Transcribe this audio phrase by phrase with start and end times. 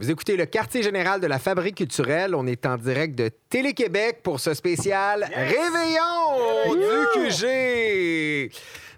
[0.00, 2.34] Vous écoutez le quartier général de la Fabrique culturelle.
[2.34, 8.50] On est en direct de Télé-Québec pour ce spécial Réveillon du QG.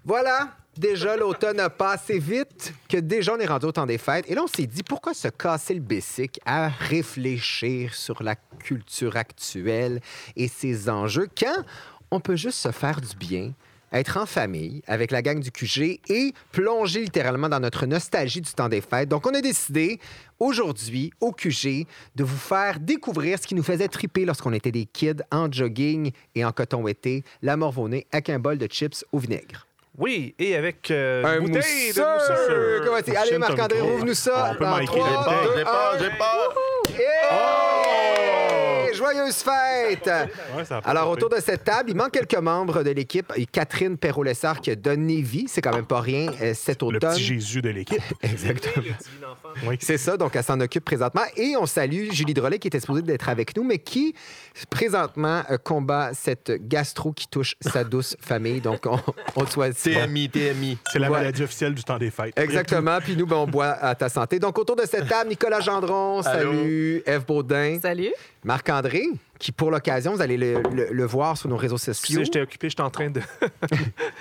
[0.05, 4.23] Voilà, déjà l'automne a passé vite que déjà on est rendu au temps des fêtes.
[4.29, 9.17] Et là, on s'est dit pourquoi se casser le bessic à réfléchir sur la culture
[9.17, 9.99] actuelle
[10.37, 11.65] et ses enjeux quand
[12.11, 13.51] on peut juste se faire du bien
[13.93, 18.51] être en famille avec la gang du QG et plonger littéralement dans notre nostalgie du
[18.51, 19.09] temps des fêtes.
[19.09, 19.99] Donc, on a décidé
[20.39, 24.85] aujourd'hui au QG de vous faire découvrir ce qui nous faisait triper lorsqu'on était des
[24.85, 29.19] kids en jogging et en coton été, la morvonnée avec un bol de chips au
[29.19, 29.67] vinaigre.
[29.97, 31.53] Oui, et avec euh, Un mousseur!
[31.53, 32.81] de mousseur.
[32.83, 33.15] Comment c'est?
[33.15, 34.51] Allez, Marc-André, ouvre-nous ça.
[34.51, 35.01] On peut manquer.
[35.99, 36.05] J'ai
[36.95, 37.72] j'ai.
[39.03, 39.15] Hey!
[39.17, 40.09] Joyeuse fête!
[40.55, 43.31] Ouais, ça a pas Alors, autour de cette table, il manque quelques membres de l'équipe.
[43.51, 47.13] Catherine Perrault-Lessard qui a donné vie, c'est quand même pas rien, euh, cet Le automne.
[47.13, 48.01] petit Jésus de l'équipe.
[48.21, 48.85] Exactement.
[49.67, 49.77] Oui.
[49.81, 51.21] C'est ça, donc elle s'en occupe présentement.
[51.35, 54.15] Et on salue Julie Drolet qui était supposée d'être avec nous, mais qui
[54.69, 58.61] présentement euh, combat cette gastro qui touche sa douce famille.
[58.61, 58.99] Donc on,
[59.35, 60.77] on te souhaite TMI, TMI.
[60.91, 61.17] C'est la Ouais.
[61.19, 62.37] maladie officielle du temps des fêtes.
[62.39, 62.97] Exactement.
[62.99, 64.39] Puis nous, ben, on boit à ta santé.
[64.39, 67.03] Donc autour de cette table, Nicolas Gendron, salut.
[67.05, 68.13] Eve Baudin, Salut.
[68.43, 69.05] Marc-André,
[69.43, 72.21] qui pour l'occasion, vous allez le, le- le voir sur nos réseaux sociaux.
[72.23, 73.19] J'étais occupé, j'étais en train de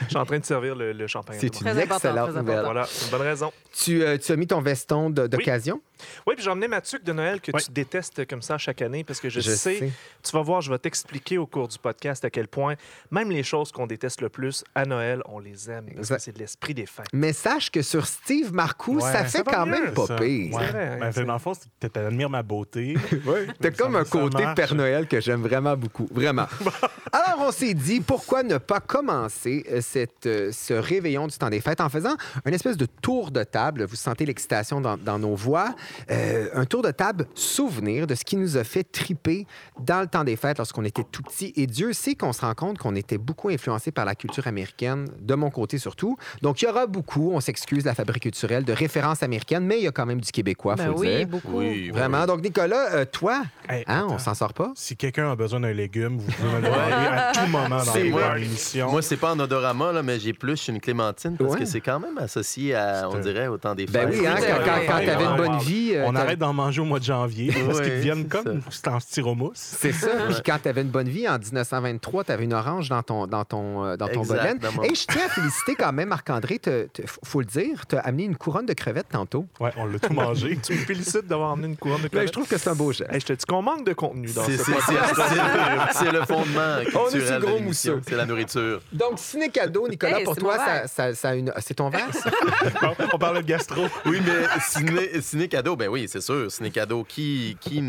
[0.08, 1.38] j'étais en train de servir le, le champagne.
[1.40, 2.64] C'est une excellente nouvelle.
[2.64, 3.52] Voilà, c'est une bonne raison.
[3.72, 5.80] Tu, euh, tu as mis ton veston d'occasion?
[6.26, 7.62] Oui, puis j'ai emmené ma tuque de Noël que Oui.
[7.64, 9.92] tu détestes comme ça chaque année parce que je, Je sais, sais.
[10.24, 12.74] tu vas voir, je vais t'expliquer au cours du podcast à quel point
[13.12, 16.16] même les choses qu'on déteste le plus à Noël, on les aime parce Exact.
[16.16, 17.06] que c'est de l'esprit des fêtes.
[17.12, 20.52] Mais sache que sur Steve Marcoux, Ouais, ça fait ça quand mieux, même pas pire.
[20.54, 20.66] Ouais.
[20.66, 22.94] vrai, Ben, c'est- dans le fond, tu admires ma beauté.
[23.60, 24.56] T'as Ça comme un côté marche.
[24.56, 26.08] Père Noël que j'aime vraiment beaucoup.
[26.10, 26.46] Vraiment.
[27.12, 31.50] Alors, on s'est dit, pourquoi ne pas commencer euh, cette, euh, ce réveillon du temps
[31.50, 32.14] des fêtes en faisant
[32.46, 33.84] une espèce de tour de table?
[33.84, 35.74] Vous sentez l'excitation dans, dans nos voix.
[36.10, 39.46] Euh, un tour de table souvenir de ce qui nous a fait triper
[39.78, 41.52] dans le temps des fêtes lorsqu'on était tout petit.
[41.56, 45.08] Et Dieu sait qu'on se rend compte qu'on était beaucoup influencé par la culture américaine,
[45.20, 46.16] de mon côté surtout.
[46.40, 49.84] Donc, il y aura beaucoup, on s'excuse, la fabrique culturelle, de références américaines, mais il
[49.84, 51.26] y a quand même du québécois, Ben faut le oui, dire.
[51.26, 51.58] beaucoup.
[51.58, 52.24] Oui, Vraiment.
[52.24, 54.72] Donc, Nicolas, euh, toi, Hey, hein, on s'en sort pas?
[54.74, 58.34] Si quelqu'un a besoin d'un légume, vous pouvez me le demander à tout moment dans
[58.34, 58.90] l'émission.
[58.90, 61.60] Moi, c'est pas en odorama, là, mais j'ai plus une clémentine parce Ouais.
[61.60, 64.20] que c'est quand même associé à, on dirait, au temps des Ben fêtes.
[64.20, 65.92] oui, hein, quand, quand, quand t'avais une bonne vie.
[65.94, 68.60] euh, On arrête d'en manger au mois de janvier parce Ouais, qu'ils deviennent c'est comme
[68.70, 69.52] c'est en styromousse.
[69.56, 70.08] C'est ça.
[70.28, 73.84] Puis quand t'avais une bonne vie, en 1923, t'avais une orange dans ton, dans ton,
[73.84, 77.40] euh, dans ton mon- Et je tiens à féliciter quand même Marc-André, te- te- faut
[77.40, 79.46] le dire, t'as amené une couronne de crevettes tantôt.
[79.60, 80.58] Ouais, on l'a tout mangé.
[80.62, 82.28] Tu me félicites d'avoir emmené une couronne de Mais crevettes.
[82.28, 83.10] je trouve que c'est un beau geste.
[83.12, 84.50] Hey, je te dis qu'on manque de contenu dans ce
[84.86, 88.00] c'est- le- fondement On est culturel de gros l'émission.
[88.06, 88.80] C'est la nourriture.
[88.92, 90.88] Donc, ciné cadeau, Nicolas, Hey, pour toi, ça, verre.
[90.88, 91.52] ça, ça a une.
[91.60, 92.30] C'est ton verre, ça?
[92.82, 93.86] Bon, on parlait de gastro.
[94.06, 96.50] Oui, mais ciné, ciné cadeau, ben oui, c'est sûr.
[96.50, 97.82] Ciné cadeau, qui, qui.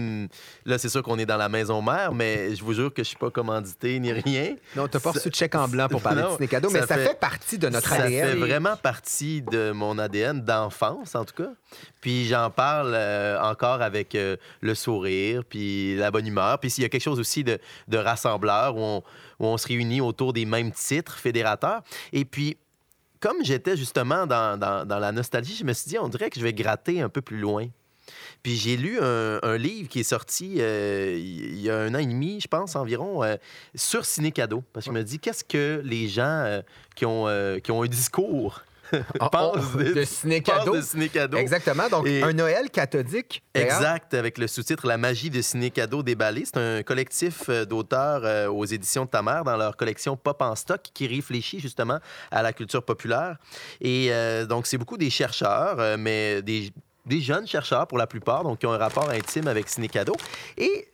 [0.66, 3.08] Là, c'est sûr qu'on est dans la maison mère, mais je vous jure que je
[3.10, 4.56] suis pas commandité ni rien.
[4.76, 6.82] Non, t'as pas reçu de chèque en blanc pour parler de Non, ciné cadeau, mais
[6.82, 8.40] ça ça fait, fait- partie de notre ça fait ADN.
[8.40, 11.50] vraiment partie de mon ADN d'enfance, en tout cas.
[12.02, 16.60] Puis j'en parle euh, encore avec euh, le sourire, puis la bonne humeur.
[16.60, 18.98] Puis s'il y a quelque chose aussi de, de rassembleur où on,
[19.40, 21.82] où on se réunit autour des mêmes titres fédérateurs.
[22.12, 22.58] Et puis,
[23.20, 26.44] comme j'étais justement dans, dans- la nostalgie, je me suis dit, on dirait que je
[26.44, 27.68] vais gratter un peu plus loin.
[28.42, 32.06] Puis j'ai lu un, livre qui est sorti euh, il y a un an et
[32.06, 33.38] demi, je pense, environ, euh,
[33.76, 34.62] sur Ciné Cadeau.
[34.74, 36.62] Parce que je me dis, qu'est-ce que les gens euh,
[36.96, 37.28] qui, ont,
[37.64, 38.62] qui ont un discours
[39.32, 40.04] Pensent oh, de de
[40.84, 41.38] Ciné Cadeau?
[41.38, 41.90] Exactement.
[41.90, 43.44] Donc, Et- un Noël cathodique.
[43.54, 46.44] Exact, avec le sous-titre La magie de Ciné Cadeau déballé.
[46.46, 50.42] C'est un collectif euh, d'auteurs euh, aux éditions de ta mère dans leur collection Pop
[50.42, 52.00] en stock qui réfléchit justement
[52.32, 53.38] à la culture populaire.
[53.82, 56.72] Et euh, donc, c'est beaucoup des chercheurs, mais des,
[57.06, 60.16] des jeunes chercheurs pour la plupart, donc qui ont un rapport intime avec Ciné Cadeau.
[60.58, 60.88] Et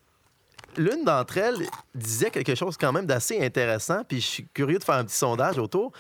[0.77, 4.83] l'une d'entre elles disait quelque chose quand même d'assez intéressant, puis je suis curieux de
[4.83, 5.91] faire un petit sondage autour.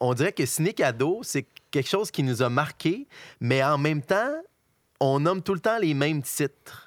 [0.00, 3.06] On dirait que Ciné Cadeau, c'est quelque chose qui nous a marqué,
[3.40, 4.34] mais en même temps,
[5.00, 6.85] on nomme tout le temps les mêmes titres.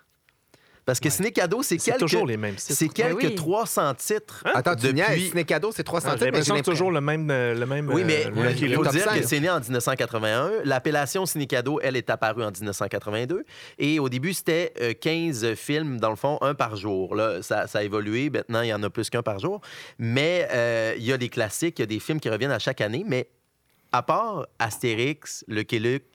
[0.89, 2.73] Parce que Ciné Cadeau, c'est C'est quelques, toujours les mêmes titres.
[2.75, 3.35] c'est quelques Ben oui.
[3.35, 4.43] 300 titres.
[4.55, 5.27] Attends, tu depuis...
[5.29, 7.29] ciné cadeau, c'est 300 Ah, titres, mais toujours le même.
[7.29, 9.59] euh, Le même Oui, mais euh, il le faut top dire que c'est né en
[9.59, 10.51] 1981.
[10.63, 13.43] L'appellation Ciné Cadeau, elle, est apparue en 1982.
[13.77, 17.13] Et au début, c'était euh, 15 films, dans le fond, un par jour.
[17.13, 18.31] Là, ça, ça a évolué.
[18.31, 19.61] Maintenant, il y en a plus qu'un par jour.
[19.99, 22.57] Mais euh, il y a des classiques, il y a des films qui reviennent à
[22.57, 23.05] chaque année.
[23.07, 23.29] Mais
[23.91, 26.05] à part Astérix, Lucky Luke,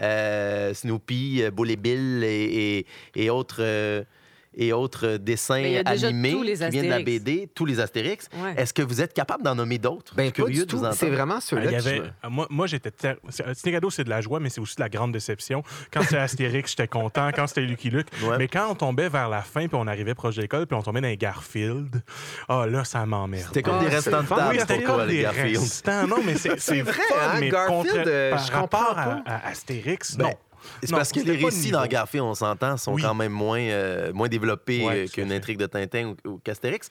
[0.00, 2.86] euh, Snoopy, euh, Bull et Bill et, et-
[3.24, 3.62] et autres...
[4.58, 6.90] euh, et autres dessins Mais il y a déjà animés tous les qui viennent de
[6.90, 7.04] la Astérix.
[7.24, 8.28] BD, tous les Astérix.
[8.42, 8.54] Ouais.
[8.56, 10.14] Est-ce que vous êtes capable d'en nommer d'autres?
[10.14, 10.82] Ben, curieux tout.
[10.92, 12.90] C'est vraiment Ah, ceux-là je avait, me- moi, moi j'étais.
[12.90, 13.16] ter-
[13.64, 15.62] cadeau, c'est de la joie, mais c'est aussi de la grande déception.
[15.92, 17.30] Quand c'était Astérix, j'étais content.
[17.34, 18.08] Quand c'était Lucky Luke.
[18.22, 18.36] Ouais.
[18.38, 20.82] Mais quand on tombait vers la fin, puis on arrivait proche de l'école, puis on
[20.82, 22.02] tombait dans les Garfield,
[22.48, 23.46] ah là, ça m'emmerde.
[23.48, 25.58] C'était comme Ah, des restants de table, Oui, c'était comme des Garfield.
[25.58, 26.06] restants.
[26.06, 28.94] Non, mais c'est vrai, fun, hein, mais Garfield, contre- euh, par rapport
[29.26, 30.30] à Astérix, Ben, non.
[30.82, 33.02] C'est parce que les récits dans Garfield, on s'entend, sont Oui.
[33.02, 36.88] quand même moins, euh, moins développés Ouais, euh, qu'une intrigue de Tintin ou, ou qu'Astérix.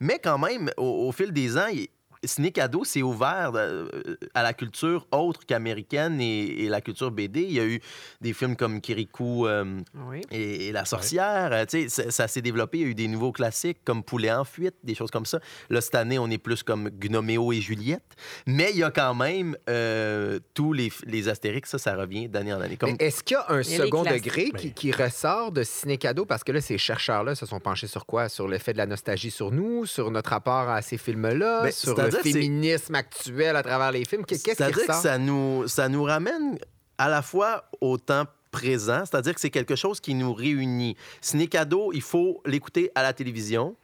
[0.00, 1.88] Mais quand même, au, au fil des ans, il-
[2.24, 3.88] Ciné Cadeau s'est ouvert euh,
[4.34, 7.42] à la culture autre qu'américaine et, et la culture BD.
[7.42, 7.80] Il y a eu
[8.20, 9.64] des films comme Kirikou euh,
[10.08, 10.20] Oui.
[10.30, 11.50] et, et La Sorcière.
[11.52, 12.78] Euh, tu sais, ça, ça s'est développé.
[12.78, 15.40] Il y a eu des nouveaux classiques comme Poulet en fuite, des choses comme ça.
[15.68, 18.02] Là, cette année, on est plus comme Gnoméo et Juliette.
[18.46, 21.70] Mais il y a quand même euh, tous les, les Astérix.
[21.70, 22.76] Ça, ça revient d'année en année.
[22.76, 22.96] Comme...
[22.98, 26.24] Est-ce qu'il y a un second degré qui, qui ressort de Ciné Cadeau?
[26.24, 28.28] Parce que là, ces chercheurs-là se sont penchés sur quoi?
[28.28, 31.94] Sur l'effet de la nostalgie sur nous, sur notre rapport à ces films-là, Ben, sur
[32.12, 34.24] le féminisme actuel à travers les films.
[34.24, 36.58] Qu'est-ce qui que ça nous, ça nous ramène
[36.98, 40.96] à la fois au temps présent, c'est-à-dire que c'est quelque chose qui nous réunit.
[41.20, 43.74] Ciné cadeau, il faut l'écouter à la télévision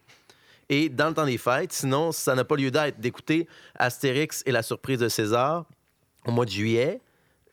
[0.69, 4.51] et dans le temps des fêtes, sinon ça n'a pas lieu d'être d'écouter Astérix et
[4.51, 5.65] la surprise de César
[6.25, 7.01] au mois de juillet.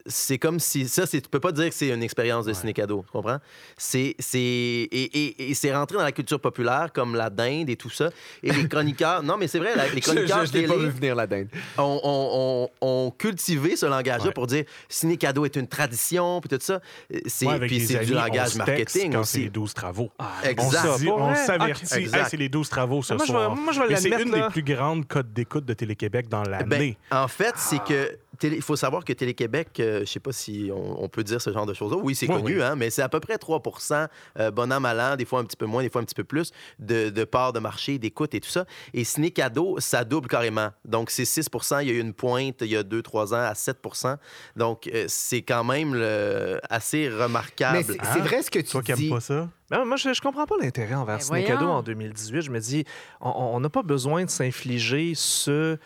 [0.08, 2.73] C'est comme si ça, c'est- tu peux pas dire que c'est une expérience de ciné
[2.73, 3.38] cadeau, tu comprends?
[3.76, 7.76] C'est c'est et, et- et c'est rentré dans la culture populaire comme la dinde et
[7.76, 8.11] tout ça.
[8.43, 10.85] Et les chroniqueurs, non mais c'est vrai, la- les Je, chroniqueurs je, je pas télé-
[10.85, 11.49] vu venir la dinde.
[11.79, 14.32] ont, ont- ont cultivé ce langage-là Ouais.
[14.32, 16.81] pour dire ciné cadeau est une tradition, puis tout ça.
[17.26, 19.50] C'est Moi, avec puis les c'est amis, du on langage marketing quand c'est les aussi.
[19.50, 20.11] 12 travaux.
[20.44, 20.87] Exact.
[21.08, 21.85] On, on s'avertit.
[21.87, 21.93] Ok.
[21.93, 22.29] Hey, Exact.
[22.31, 23.56] c'est les 12 travaux ce Moi, je vais, soir.
[23.56, 24.47] moi, je vais Mais c'est une là.
[24.47, 26.97] des plus grandes codes d'écoute de Télé-Québec dans Ben, l'année.
[27.11, 30.70] en fait, c'est que Télé- il faut savoir que Télé-Québec, euh, je sais pas si
[30.74, 31.98] on, on peut dire ce genre de choses-là.
[32.02, 32.62] Oui, c'est Oui, connu, oui.
[32.62, 35.44] Hein, mais c'est à peu près 3% euh, bon an, mal an, des fois un
[35.44, 38.34] petit peu moins, des fois un petit peu plus, de, de part de marché, d'écoute
[38.34, 38.64] et tout ça.
[38.94, 40.70] Et Ciné Cadeau, ça double carrément.
[40.84, 43.52] Donc, c'est 6% Il y a eu une pointe il y a 2-3 ans à
[43.54, 44.16] 7%
[44.56, 47.78] Donc, euh, c'est quand même le- assez remarquable.
[47.78, 48.10] Mais c'est Hein?
[48.14, 49.02] c'est vrai ce que tu Toi qui dis.
[49.04, 49.48] n'aimes pas ça?
[49.70, 51.46] Ben, moi, je, je comprends pas l'intérêt envers Ben, voyons.
[51.46, 52.42] Cadeau en 2018.
[52.42, 52.84] Je me dis,
[53.20, 55.76] on- on n'a pas besoin de s'infliger ce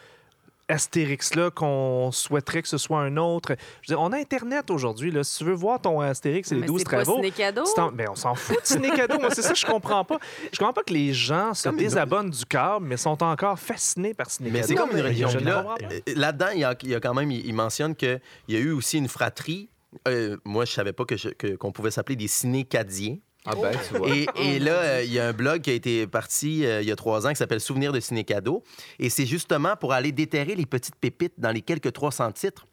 [0.71, 3.57] Astérix-là qu'on souhaiterait que ce soit un autre.
[3.83, 5.11] Je veux dire, on a Internet aujourd'hui.
[5.11, 5.25] là.
[5.25, 7.65] Si tu veux voir ton Astérix et les Mais 12 c'est pas travaux, cadeau.
[7.67, 9.19] c'est en- ben, on s'en fout de Ciné Cadeau.
[9.19, 10.19] Moi, c'est ça je comprends pas.
[10.53, 14.31] Je comprends pas que les gens se désabonnent du câble, mais sont encore fascinés par
[14.31, 15.29] Ciné Mais c'est comme une religion.
[15.43, 18.21] là, euh, Là-dedans, il y, a, il y a quand même, il, il mentionne qu'il
[18.49, 19.69] y a eu aussi une fratrie.
[20.07, 23.17] Euh, moi, je savais pas que je- que- qu'on pouvait s'appeler des cinécadiens.
[23.47, 24.09] Ah ben, tu vois.
[24.15, 26.89] Et, et là, euh, il y a un blog qui a été parti euh, il
[26.89, 28.63] y a trois ans qui s'appelle Souvenirs de ciné cadeau.
[28.99, 32.67] Et c'est justement pour aller déterrer les petites pépites dans les quelques 300 titres.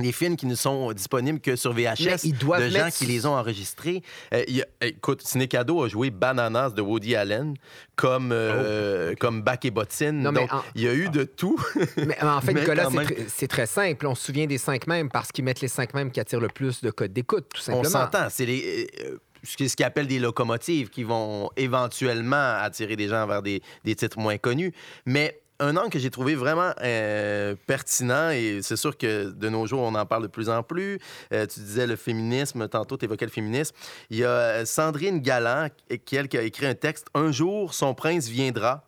[0.00, 3.06] Les films qui ne sont disponibles que sur VHS, ils doivent de gens mettre qui
[3.06, 4.02] les ont enregistrés.
[4.32, 7.54] Euh, il y a- écoute, Ciné Cadeau a joué Bananas de Woody Allen
[7.96, 10.22] comme, euh, comme Bac et Bottine.
[10.22, 11.60] Non, mais Donc, en- il y a eu de tout.
[11.96, 12.88] Mais en fait, Mais Nicolas,
[13.26, 14.06] c'est très- simple.
[14.06, 16.46] On se souvient des cinq mêmes parce qu'ils mettent les cinq mêmes qui attirent le
[16.46, 17.88] plus de codes d'écoute, tout On simplement.
[18.04, 18.28] s'entend.
[18.30, 18.88] C'est les.
[19.04, 19.18] euh,
[19.48, 24.18] ce qu'ils appellent des locomotives qui vont éventuellement attirer des gens vers des, des titres
[24.18, 24.72] moins connus.
[25.06, 29.66] Mais un angle que j'ai trouvé vraiment euh, pertinent, et c'est sûr que de nos
[29.66, 30.98] jours, on en parle de plus en plus.
[31.32, 33.74] Euh, tu disais le féminisme, tantôt tu évoquais le féminisme.
[34.10, 35.68] Il y a euh, Sandrine Galland,
[36.04, 38.87] qui, elle, qui a écrit un texte Un jour, son prince viendra.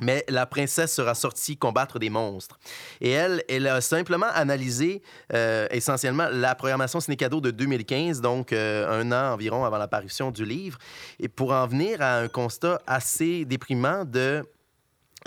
[0.00, 2.58] Mais la princesse sera sortie combattre des monstres.
[3.00, 5.02] Et elle, elle a simplement analysé
[5.32, 10.44] euh, essentiellement la programmation ciné-cadeau de 2015, donc euh, un an environ avant l'apparition du
[10.44, 10.78] livre,
[11.18, 14.44] et pour en venir à un constat assez déprimant de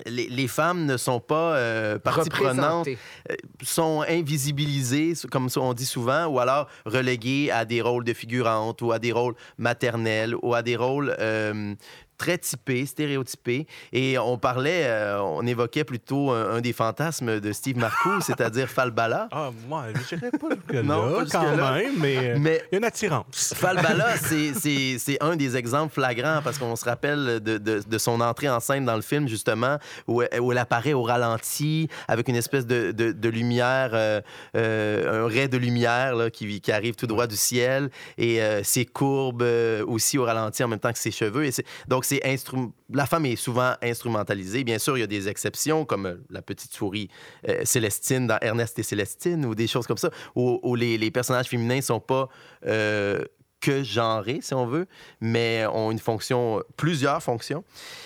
[0.05, 2.97] les, les femmes ne sont pas euh, partie prenante Représentés.
[3.61, 8.91] sont invisibilisés, comme on dit souvent, ou alors relégués à des rôles de figurantes, ou
[8.91, 11.75] à des rôles maternels, ou à des rôles euh,
[12.19, 13.65] très typés, stéréotypés.
[13.93, 18.67] Et on parlait, euh, on évoquait plutôt un, un des fantasmes de Steve Marcoux, c'est-à-dire
[18.69, 19.27] Falbala.
[19.31, 22.75] Ah, moi, je dirais pas que Non, pas quand même, mais euh, il Mais y
[22.75, 23.53] a une attirance.
[23.55, 28.49] Falbala, c'est- un des exemples flagrants parce qu'on se rappelle de, de- de son entrée
[28.49, 32.35] en scène dans le film, justement, où, elle- où elle apparaît au ralenti avec une
[32.35, 34.21] espèce de, de- de lumière, euh,
[34.57, 38.85] euh, un ray de lumière là, qui, qui arrive tout droit du ciel et ses
[38.85, 39.45] courbes
[39.87, 41.45] aussi au ralenti en même temps que ses cheveux.
[41.45, 41.51] Et
[41.87, 42.05] donc,
[42.91, 44.63] la femme est souvent instrumentalisée.
[44.63, 47.09] Bien sûr, il y a des exceptions comme euh, la petite souris
[47.47, 51.81] euh, Célestine dans Ernest et Célestine ou des choses comme ça où, les, personnages féminins
[51.81, 52.29] sont pas
[52.65, 53.23] euh,
[53.61, 54.87] que genrés, si on veut,
[55.19, 57.63] mais ont une fonction, plusieurs fonctions.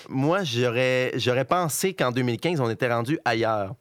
[0.10, 3.76] Moi, j'aurais pensé qu'en 2015, on était rendu ailleurs.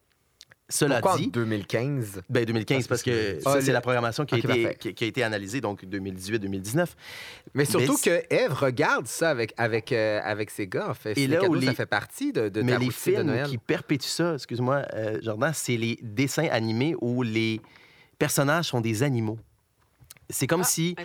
[0.69, 2.23] Cela Pourquoi en dit, 2015?
[2.31, 4.77] ben 2015 parce que Ah, ça, c'est le- la programmation qui a, été, parfait.
[4.81, 6.87] qui, qui a été analysée, donc 2018-2019.
[7.55, 11.19] Mais surtout Mais que Eve regarde ça avec, avec, euh, avec ses gars, en fait.
[11.19, 13.47] Et là où ça fait partie de, de Mais ta les de films Noël.
[13.49, 17.61] qui perpétuent ça, excuse-moi, euh, Jordan, c'est les dessins animés où les
[18.19, 19.39] personnages sont des animaux.
[20.33, 20.97] C'est comme Ah, si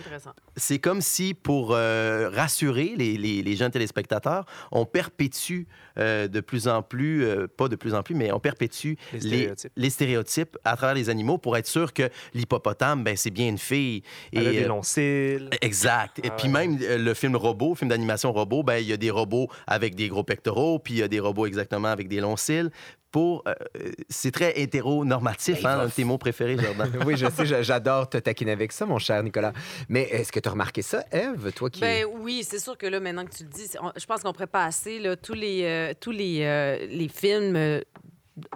[0.56, 5.62] c'est comme si, pour euh, rassurer les, les- les jeunes téléspectateurs, on perpétue
[5.98, 9.18] euh, de plus en plus, euh, pas de plus en plus, mais on perpétue Les
[9.20, 9.72] les, stéréotypes.
[9.76, 13.58] les stéréotypes à travers les animaux pour être sûr que l'hippopotame, ben, c'est bien une
[13.58, 14.02] fille.
[14.32, 15.50] Elle a des longs cils.
[15.60, 16.18] Exact.
[16.24, 16.66] Et Ah puis ouais.
[16.66, 19.48] même euh, le film robot, le film d'animation robot, ben il y a des robots
[19.66, 22.70] avec des gros pectoraux, puis il y a des robots exactement avec des longs cils.
[23.10, 23.54] Pour, euh,
[24.10, 26.90] c'est très hétéronormatif, Ben, hein, un de tes mots préférés, Jordan.
[27.06, 29.52] oui, je sais, j'adore te taquiner avec ça, mon cher Nicolas.
[29.88, 31.80] Mais est-ce que tu as remarqué ça, Eve, toi qui...
[31.80, 34.32] Ben oui, c'est sûr que là, maintenant que tu le dis, on- je pense qu'on
[34.32, 37.80] pourrait passer là, tous les, euh, tous les, euh, les films euh,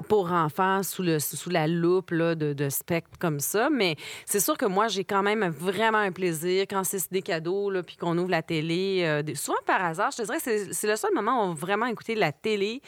[0.09, 3.69] pour enfants sous, le, sous la loupe là, de, de spectre comme ça.
[3.71, 7.71] Mais c'est sûr que moi, j'ai quand même vraiment un plaisir quand c'est des cadeaux,
[7.71, 9.01] là, puis qu'on ouvre la télé.
[9.05, 11.55] euh, souvent par hasard, je te dirais que c'est- c'est le seul moment où on
[11.55, 12.81] va vraiment écouter la télé.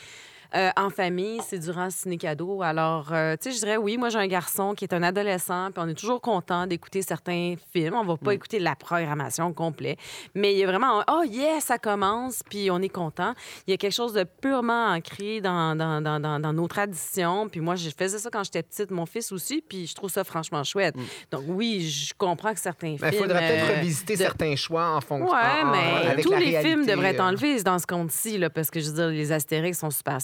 [0.56, 2.62] Euh, en famille, c'est durant ciné cadeau.
[2.62, 5.70] Alors, euh, tu sais, je dirais oui, moi j'ai un garçon qui est un adolescent,
[5.72, 7.94] puis on est toujours content d'écouter certains films.
[7.94, 9.98] On va pas écouter la programmation complète,
[10.34, 13.34] mais il y a vraiment un, oh yes, ça commence, puis on est content.
[13.66, 17.48] Il y a quelque chose de purement ancré dans, dans, dans, dans, dans nos traditions.
[17.48, 20.24] Puis moi, je faisais ça quand j'étais petite, mon fils aussi, puis je trouve ça
[20.24, 20.94] franchement chouette.
[21.30, 23.12] Donc oui, je comprends que certains Il films...
[23.12, 25.32] faudrait peut-être euh, revisiter de- certains choix en fonction...
[25.34, 28.40] Ouais, en- en- mais avec tous la les films devraient être enlevés dans ce compte-ci,
[28.54, 30.20] parce que je veux dire, les Astérix sont super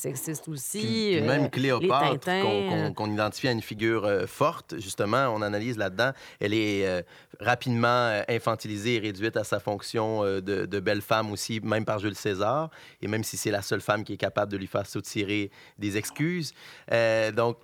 [0.48, 0.78] aussi.
[0.80, 4.74] Puis euh, même les Cléopâtre, qu'on qu'on- euh, qu'on identifie à une figure euh, forte,
[4.78, 7.02] justement, on analyse là-dedans, elle est euh,
[7.40, 11.84] rapidement euh, infantilisée et réduite à sa fonction euh, de, de belle femme aussi, même
[11.84, 12.70] par Jules César,
[13.02, 15.96] et même si c'est la seule femme qui est capable de lui faire soutirer des
[15.96, 16.52] excuses.
[16.92, 17.56] Euh, donc,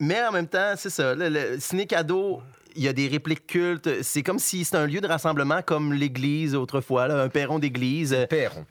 [0.00, 2.40] mais en même temps, c'est ça, le, le ciné cadeau.
[2.76, 4.02] Il y a des répliques cultes.
[4.02, 8.12] C'est comme si c'était un lieu de rassemblement comme l'église autrefois, là, un perron d'église.
[8.12, 8.64] Euh, Perron.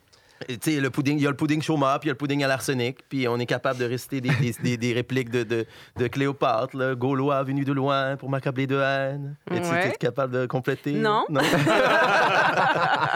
[0.47, 2.13] Et, tu sais, le pudding, il y a le pudding chômeur, puis il y a
[2.13, 5.29] le pudding à l'arsenic, puis on est capable de réciter des, des, des- des répliques
[5.29, 5.65] de, de,
[5.97, 9.35] de Cléopâtre, là, Gaulois venu de loin pour m'accabler de haine.
[9.51, 9.87] Et tu Ouais.
[9.89, 10.93] es capable de compléter?
[10.93, 11.25] Non.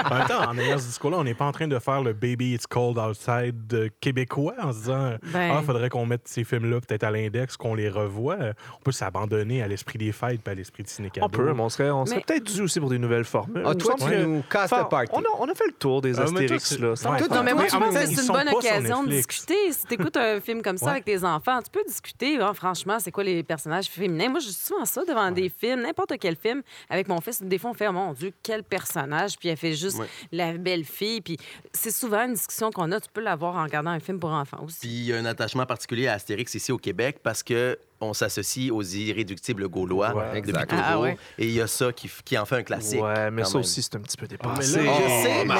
[0.04, 2.14] En même temps, en ayant ce discours-là, on n'est pas en train de faire le
[2.14, 5.54] Baby It's Cold Outside euh, québécois en se disant Ben.
[5.58, 8.36] Ah, faudrait qu'on mette ces films-là peut-être à l'index, qu'on les revoie.
[8.40, 11.54] Euh, On peut s'abandonner à l'esprit des fêtes et à l'esprit du ciné On peut,
[11.54, 13.64] mais on serait, on serait Mais- peut-être dû aussi pour des nouvelles formules.
[13.66, 15.12] Ah, toi, tu nous casses Enfin, le party.
[15.14, 16.64] on, a, on a fait le tour des toi, Astérix.
[16.66, 16.96] c'est- là.
[17.12, 17.20] Ouais.
[17.20, 19.72] Tout- Non, mais moi, Mais je en pense que c'est une bonne occasion de discuter.
[19.72, 20.92] Si tu écoutes un film comme ça Ouais.
[20.94, 24.30] avec tes enfants, tu peux discuter, hein, franchement, c'est quoi les personnages féminins?
[24.30, 26.62] Moi, je dis souvent ça devant des films, n'importe quel film.
[26.90, 29.38] Avec mon fils, des fois, on fait, oh mon Dieu, quel personnage.
[29.38, 30.08] Puis elle fait juste Ouais.
[30.32, 31.22] la belle fille.
[31.22, 31.38] Puis
[31.74, 33.00] c'est souvent une discussion qu'on a.
[33.00, 34.80] Tu peux l'avoir en regardant un film pour enfants aussi.
[34.82, 38.14] Puis il y a un attachement particulier à Astérix ici au Québec parce que on
[38.14, 40.70] s'associe aux irréductibles gaulois Ouais, depuis exact.
[40.72, 40.86] toujours.
[40.88, 41.18] Ah, ouais.
[41.38, 43.00] Et il y a ça qui, en fait un classique.
[43.02, 43.62] Ouais, mais ça même.
[43.62, 44.80] aussi, c'est un petit peu mais dépassé.
[44.82, 45.54] Je Oh, sais, bah.
[45.54, 45.60] mais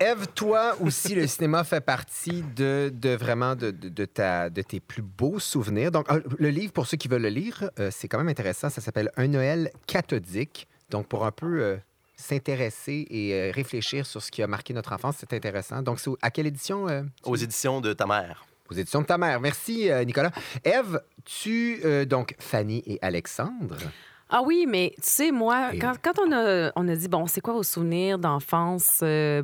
[0.00, 4.62] Eve, toi aussi, le cinéma fait partie de, de vraiment de, de, de ta, de
[4.62, 5.90] tes plus beaux souvenirs.
[5.90, 8.70] Donc, euh, le livre, pour ceux qui veulent le lire, euh, c'est quand même intéressant.
[8.70, 10.66] Ça s'appelle Un Noël cathodique.
[10.90, 11.76] Donc, pour un peu euh,
[12.16, 15.82] s'intéresser et euh, réfléchir sur ce qui a marqué notre enfance, c'est intéressant.
[15.82, 16.88] Donc, c'est à quelle édition?
[16.88, 18.46] euh, Aux éditions de ta mère.
[18.70, 19.40] aux éditions de ta mère.
[19.40, 20.30] Merci, euh, Nicolas.
[20.64, 23.76] Eve, tu, euh, donc, Fanny et Alexandre.
[24.30, 27.26] Ah oui, mais tu sais, moi, Et- quand, quand on, a, on a dit, bon,
[27.26, 29.42] c'est quoi vos souvenirs d'enfance euh,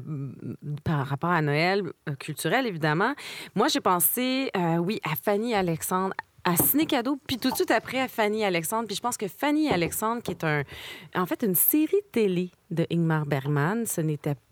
[0.85, 3.15] par rapport à Noël, euh, culturel, évidemment,
[3.55, 7.71] moi, j'ai pensé, euh, oui, à Fanny Alexandre, à Ciné Cadeau, puis tout de suite
[7.71, 8.87] après à Fanny Alexandre.
[8.87, 10.63] Puis je pense que Fanny Alexandre, qui est un,
[11.15, 14.50] en fait une série télé de Ingmar Bergman, ce n'était c'est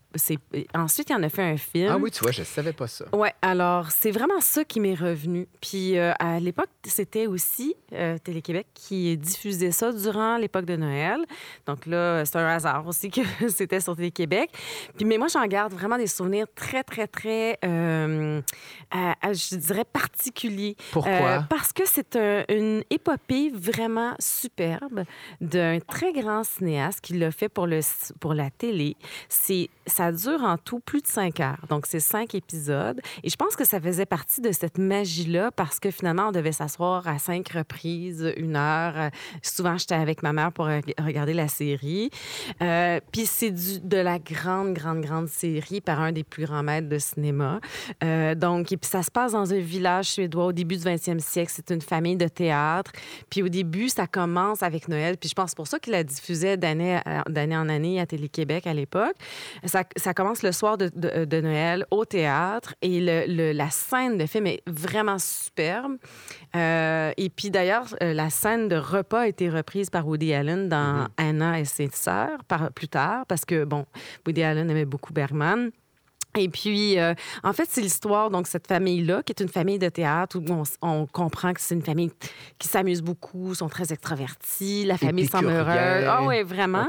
[0.74, 1.88] ensuite il en a fait un film.
[1.90, 3.04] Ah oui, tu vois, je savais pas ça.
[3.14, 5.46] Ouais, alors c'est vraiment ça qui m'est revenu.
[5.60, 11.20] Puis euh, à l'époque, c'était aussi euh, Télé-Québec qui diffusait ça durant l'époque de Noël.
[11.66, 14.50] Donc là, c'est un hasard aussi que c'était sur Télé-Québec.
[14.96, 18.40] Puis mais moi, j'en garde vraiment des souvenirs très, très, très, euh,
[18.94, 20.76] je dirais, particuliers.
[20.92, 21.44] Pourquoi?
[21.50, 25.04] Parce que c'est un- une épopée vraiment superbe
[25.40, 27.80] d'un très grand cinéaste qui l'a fait pour, le,
[28.20, 28.96] pour la télé.
[29.28, 31.64] C'est, ça dure en tout plus de cinq heures.
[31.68, 33.00] Donc, c'est cinq épisodes.
[33.24, 36.52] Et je pense que ça faisait partie de cette magie-là parce que finalement, on devait
[36.52, 39.10] s'asseoir à cinq reprises, une heure.
[39.42, 42.10] Souvent, j'étais avec ma mère pour reg- regarder la série.
[42.62, 46.88] Euh, Puis c'est de la grande, grande, grande série par un des plus grands maîtres
[46.88, 47.60] de cinéma.
[48.04, 51.18] Euh, donc, et puis ça se passe dans un village suédois au début du 20e
[51.18, 51.52] siècle.
[51.54, 52.92] C'est une famille de théâtre.
[53.30, 55.16] Puis au début, ça commence avec Noël.
[55.16, 57.00] Puis je pense pour ça qu'il la diffusait d'année
[57.56, 59.16] en année à Télé-Québec à l'époque.
[59.64, 63.70] Ça ça commence le soir de, de- de Noël au théâtre et le, le- la
[63.70, 65.96] scène de film est vraiment superbe.
[66.56, 70.68] Euh, et puis d'ailleurs, euh, la scène de repas a été reprise par Woody Allen
[70.68, 71.08] dans Mm-hmm.
[71.28, 73.84] Anna et ses sœurs par, plus tard parce que, bon,
[74.26, 75.70] Woody Allen aimait beaucoup Bergman.
[76.36, 79.88] Et puis, euh, en fait, c'est l'histoire, donc, cette famille-là, qui est une famille de
[79.88, 82.10] théâtre où on, on comprend que c'est une famille
[82.58, 86.04] qui s'amuse beaucoup, sont très extravertis, la famille semble heureuse.
[86.06, 86.86] Ah oui, vraiment.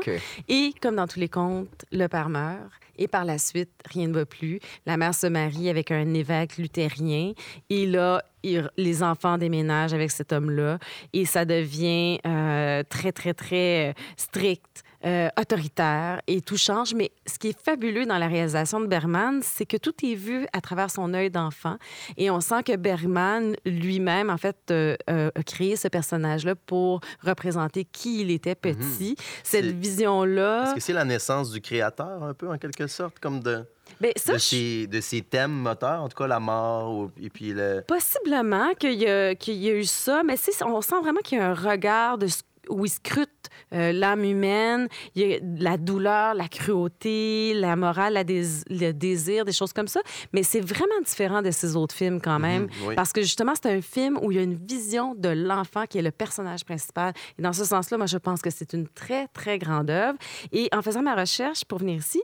[0.50, 2.60] Et comme dans tous les contes, le père meurt
[2.98, 4.60] et par la suite, rien ne va plus.
[4.86, 7.32] La mère se marie avec un évêque luthérien
[7.70, 10.80] et là, il- les enfants déménagent avec cet homme-là
[11.14, 14.84] et ça devient euh, très, très, très euh, strict.
[15.06, 16.94] Euh, autoritaire et tout change.
[16.94, 20.46] Mais ce qui est fabuleux dans la réalisation de Bergman, c'est que tout est vu
[20.54, 21.78] à travers son œil d'enfant.
[22.18, 27.02] Et on sent que Bergman lui-même, en fait, euh, euh, a créé ce personnage-là pour
[27.26, 29.16] représenter qui il était petit.
[29.44, 30.64] Cette vision-là.
[30.66, 33.64] Est-ce que c'est la naissance du créateur, un peu, en quelque sorte, comme de,
[34.02, 37.54] Ben, ça, de, ses, de ses thèmes moteurs, en tout cas la mort, et puis
[37.54, 37.84] le...
[37.88, 41.42] Possiblement qu'il y, a- qu'il y a eu ça, mais on sent vraiment qu'il y
[41.42, 42.28] a un regard de
[42.70, 43.30] où il scrute
[43.74, 49.46] euh, l'âme humaine, il y a la douleur, la cruauté, la morale, la le désir,
[49.46, 50.02] des choses comme ça.
[50.34, 52.96] Mais c'est vraiment différent de ces autres films quand même, Mhm, oui.
[52.96, 55.98] parce que justement, c'est un film où il y a une vision de l'enfant qui
[55.98, 57.14] est le personnage principal.
[57.38, 60.18] Et dans ce sens-là, moi, je pense que c'est une très, très grande œuvre.
[60.52, 62.22] Et en faisant ma recherche pour venir ici,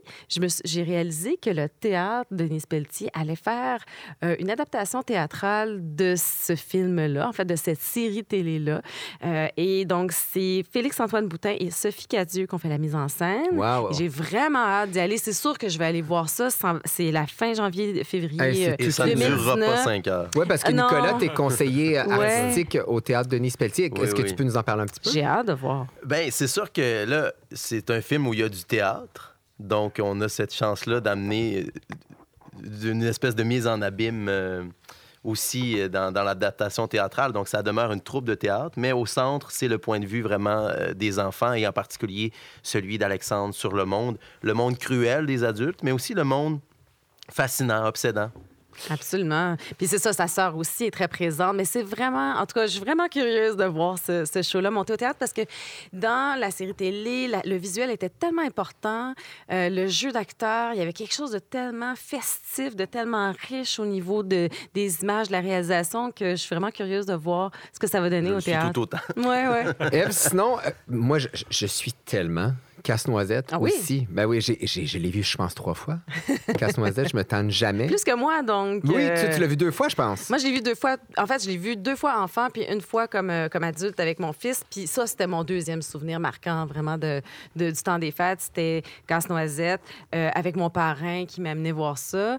[0.64, 3.84] j'ai réalisé que le théâtre de Denis Pelletier allait faire
[4.24, 8.82] euh, une adaptation théâtrale de ce film-là, en fait, de cette série télé-là.
[9.24, 13.08] Euh, et donc, c'est Félix-Antoine Boutin et Sophie Cadieux qui ont fait la mise en
[13.08, 13.46] scène.
[13.58, 13.92] Wow.
[13.92, 15.18] J'ai vraiment hâte d'y aller.
[15.18, 16.50] C'est sûr que je vais aller voir ça.
[16.50, 19.38] Sans- C'est la fin janvier, février Hey, euh, Et ça ne 2019.
[19.38, 20.30] durera pas cinq heures.
[20.36, 20.84] Oui, parce que non.
[20.84, 22.40] Nicolas, t'es conseiller Ouais.
[22.42, 23.90] artistique au théâtre Denis Pelletier.
[23.94, 24.28] Oui, Est-ce que oui.
[24.28, 25.10] tu peux nous en parler un petit peu?
[25.10, 25.86] J'ai hâte de voir.
[26.04, 29.36] Ben, c'est sûr que là, c'est un film où il y a du théâtre.
[29.58, 31.66] Donc, on a cette chance-là d'amener
[32.64, 34.62] euh, une espèce de mise en abîme euh,
[35.26, 37.32] aussi euh, dans, l'adaptation théâtrale.
[37.32, 40.22] Donc, ça demeure une troupe de théâtre, mais au centre, c'est le point de vue
[40.22, 44.18] vraiment euh, des enfants et en particulier celui d'Alexandre sur le monde.
[44.40, 46.60] Le monde cruel des adultes, mais aussi le monde
[47.28, 48.30] fascinant, obsédant.
[48.90, 49.56] Absolument.
[49.78, 51.54] Puis c'est ça, sa sœur aussi est très présente.
[51.56, 54.70] Mais c'est vraiment, en tout cas, je suis vraiment curieuse de voir ce, ce show-là
[54.70, 55.42] monter au théâtre parce que
[55.92, 59.14] dans la série télé, la- le visuel était tellement important.
[59.52, 63.78] Euh, le jeu d'acteur, il y avait quelque chose de tellement festif, de tellement riche
[63.78, 67.50] au niveau de, des images, de la réalisation que je suis vraiment curieuse de voir
[67.72, 68.72] ce que ça va donner Je au suis théâtre.
[68.72, 68.98] tout autant.
[69.16, 69.88] Oui, oui.
[69.92, 73.72] Eve, sinon, euh, moi, je, je suis tellement casse-noisette Ah oui?
[73.78, 74.06] aussi.
[74.10, 75.98] Ben oui, j'ai, j'ai- je l'ai vu, je pense, trois fois.
[76.58, 77.86] Casse-noisette, je me tente jamais.
[77.86, 78.82] Plus que moi, donc.
[78.84, 80.28] Oui, euh, tu, tu l'as vu deux fois, je pense.
[80.30, 80.96] Moi, je l'ai vu deux fois.
[81.16, 83.98] En fait, je l'ai vu deux fois enfant, puis une fois comme, euh, comme adulte
[84.00, 84.62] avec mon fils.
[84.70, 87.20] Puis ça, c'était mon deuxième souvenir marquant, vraiment, de,
[87.56, 88.40] de- du temps des fêtes.
[88.40, 89.80] C'était Casse-Noisette
[90.14, 92.38] euh, avec mon parrain qui m'amenait voir ça.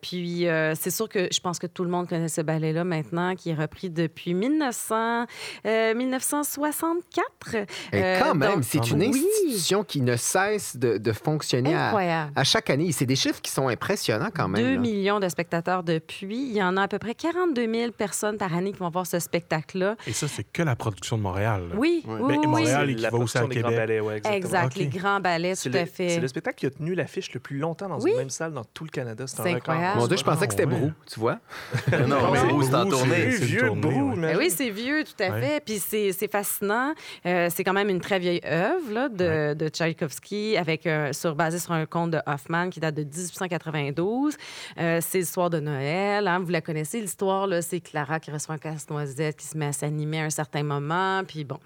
[0.00, 3.50] Puis c'est sûr que je pense que tout le monde connaît ce ballet-là maintenant, qui
[3.50, 5.26] est repris depuis 1900,
[5.66, 7.56] euh, 1964.
[7.92, 9.08] Et quand même, c'est une Oui.
[9.08, 12.92] institution qui ne cesse de, de fonctionner à, chaque année.
[12.92, 14.62] C'est des chiffres qui sont impressionnants quand même.
[14.62, 14.78] 2 là.
[14.80, 16.48] millions de spectateurs depuis.
[16.48, 19.06] Il y en a à peu près 42 000 personnes par année qui vont voir
[19.06, 19.96] ce spectacle-là.
[20.06, 21.64] Et ça, c'est que la production de Montréal.
[21.70, 21.74] là.
[21.76, 22.92] Oui, oui, Mais oui, Montréal, oui.
[22.92, 23.76] et qui la va aussi à des grands Québec.
[23.76, 24.36] ballets, ouais, exactement.
[24.36, 26.08] Exact, les grands ballets, tout le, à fait.
[26.10, 28.10] c'est le spectacle qui a tenu l'affiche le plus longtemps dans Oui.
[28.12, 29.24] une même salle dans tout le Canada.
[29.26, 30.00] C'est incroyable.
[30.00, 30.78] Mon Dieu, je pensais que c'était Ah, ouais.
[30.80, 31.38] Brou, tu vois.
[31.92, 33.32] non, Non, mais Brou, c'est en Brou, tournée.
[33.32, 35.62] c'est- Vieux, brou, Ben oui, c'est vieux, tout à fait.
[35.64, 36.94] Puis c'est fascinant.
[37.26, 41.34] Euh, c'est quand même une très vieille œuvre là, de, de Tchaïkovski avec, euh, sur,
[41.34, 44.36] basée sur un conte de Hoffman qui date de 1892.
[44.78, 46.26] Euh, c'est l'histoire de Noël.
[46.28, 46.38] hein.
[46.40, 47.46] Vous la connaissez, l'histoire.
[47.46, 50.62] là, C'est Clara qui reçoit un casse-noisette qui se met à s'animer à un certain
[50.62, 51.22] moment.
[51.26, 51.58] Puis bon.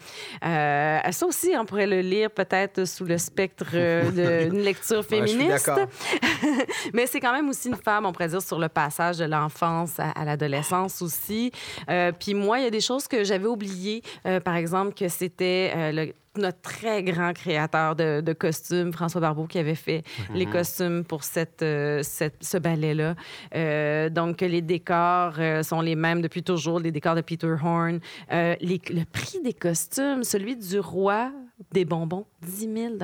[0.44, 5.70] Euh, ça aussi, on pourrait le lire peut-être sous le spectre d'une lecture féministe.
[6.94, 9.98] Mais c'est quand même aussi une femme, on pourrait dire, sur le passage de l'enfance
[9.98, 11.50] à, à l'adolescence aussi.
[11.88, 14.02] Euh, Puis moi, il y a des choses que j'avais oubliées.
[14.26, 19.20] Euh, par exemple, que c'était euh, le- notre très grand créateur de, de costumes, François
[19.20, 23.14] Barbeau, qui avait fait les costumes pour cette, euh, cette- ce ballet-là.
[23.54, 27.54] Euh, donc, que les décors euh, sont les mêmes depuis toujours, les décors de Peter
[27.62, 27.98] Horn.
[28.32, 31.32] Euh, les- le prix des costumes, celui du roi
[31.72, 32.94] des bonbons, 10 000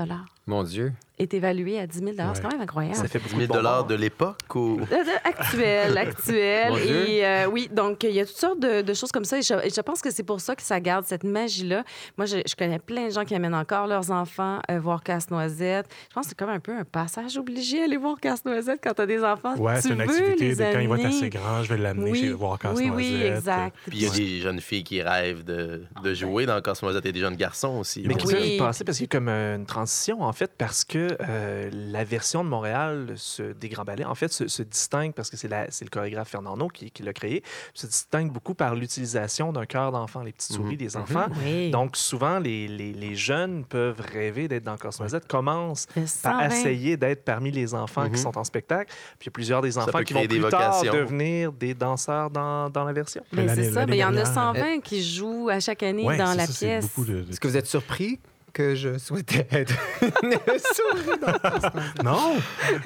[0.47, 0.93] Mon Dieu.
[1.19, 2.97] Est évalué à 10 000 C'est quand même incroyable.
[2.97, 4.79] Ça fait 10 beaucoup 000 de l'époque ou...
[4.81, 6.73] Euh, de- Actuel, actuel.
[6.79, 9.39] Et euh, oui, donc il y a toutes sortes de, de choses comme ça.
[9.39, 11.85] Et je, et je pense que c'est pour ça que ça garde cette magie-là.
[12.17, 15.87] Moi, je, je connais plein de gens qui amènent encore leurs enfants euh, voir Casse-Noisette.
[16.09, 19.03] Je pense que c'est comme un peu un passage obligé aller voir Casse-Noisette quand tu
[19.03, 19.57] as des enfants.
[19.57, 21.79] Ouais, Tu c'est une veux activité de quand il va être assez grand, je vais
[21.79, 23.77] l'amener Oui, chez voir casse oui, oui, exact.
[23.87, 27.13] Puis il y a des jeunes filles qui rêvent de, de jouer dans Casse-Noisette et
[27.13, 28.03] des jeunes garçons aussi.
[28.07, 28.55] Mais qui Oui.
[28.55, 31.17] y passer parce qu'il y a comme euh, une transition, en fait, parce que que
[31.29, 35.31] euh, la version de Montréal se, des Grands Ballets, en fait, se, se distingue, parce
[35.31, 37.43] que c'est le chorégraphe Fernando qui, qui l'a créé,
[37.75, 41.27] se distingue beaucoup par l'utilisation d'un cœur d'enfant, les petites souris des enfants.
[41.45, 41.71] Oui.
[41.71, 46.47] Donc, souvent, les, les- les jeunes peuvent rêver d'être dans Cosmosette, commencent Le par 120.
[46.49, 48.13] essayer d'être parmi les enfants Mhm.
[48.13, 48.93] qui sont en spectacle.
[49.19, 52.71] Puis il y a plusieurs des enfants qui vont plus tard devenir des danseurs dans,
[52.71, 53.23] dans la version.
[53.33, 54.35] Mais c'est ça, mais il y en a dernière.
[54.35, 56.89] 120 qui jouent à chaque année Ouais, dans la ça, pièce.
[56.99, 58.19] de- Est-ce que vous êtes surpris
[58.57, 59.75] que je souhaitais être
[60.23, 62.03] une souris dans le Cosmosette?
[62.03, 62.37] Non!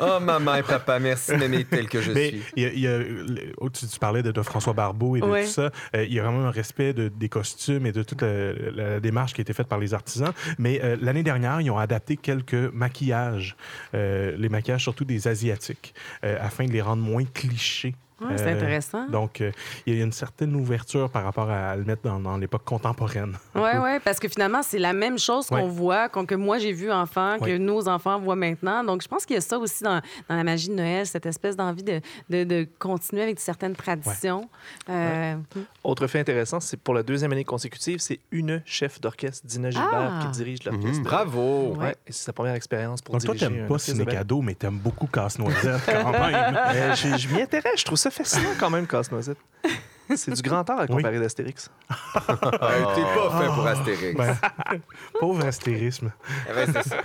[0.01, 2.43] Oh, maman et papa, merci de m'aimer tel que je Mais suis.
[2.57, 2.99] y a- y a-
[3.59, 5.45] oh, tu, tu parlais de, de François Barbeau et de Ouais.
[5.45, 5.71] tout ça.
[5.95, 9.01] Euh, il y a vraiment un respect de- des costumes et de toute la, la
[9.01, 10.33] démarche qui a été faite par les artisans.
[10.59, 13.55] Mais euh, l'année dernière, ils ont adapté quelques maquillages,
[13.95, 17.95] euh, les maquillages surtout des Asiatiques, euh, afin de les rendre moins clichés.
[18.21, 19.07] Ouais, c'est Euh, intéressant.
[19.09, 19.51] Donc, euh,
[19.87, 23.37] il y a une certaine ouverture par rapport à, le mettre dans, dans l'époque contemporaine.
[23.55, 25.69] Oui, oui, parce que finalement, c'est la même chose qu'on Ouais.
[25.69, 27.59] voit, qu'on- que moi j'ai vu enfant, que Ouais.
[27.59, 28.85] nos enfants voient maintenant.
[28.85, 31.25] Donc, je pense qu'il y a ça aussi dans, dans la magie de Noël, cette
[31.27, 34.49] espèce d'envie de, de, de continuer avec certaines traditions.
[34.89, 35.37] Euh,
[35.85, 39.89] Autre fait intéressant, c'est pour la deuxième année consécutive, c'est une chef d'orchestre, Dina Gilbert,
[39.93, 40.21] Ah!
[40.23, 41.03] qui dirige l'orchestre.
[41.03, 41.75] Bravo.
[41.77, 44.05] Ouais, et c'est sa première expérience pour Donc, toi, diriger t'aimes un pas orchestre de
[44.05, 44.11] ballet.
[44.19, 46.57] Ciné-Cadeau, mais t'aimes beaucoup Casse-Noisette quand même.
[47.21, 49.39] Je m'y intéresse, je trouve ça fascinant quand même, Casse-Noisette.
[50.17, 51.71] C'est du grand art à comparer d'Astérix.
[52.29, 54.17] Euh, T'es pas fait pour Astérix.
[54.17, 54.37] Ben,
[55.21, 56.13] pauvre astérisme.
[56.49, 56.97] Eh ben, c'est ça.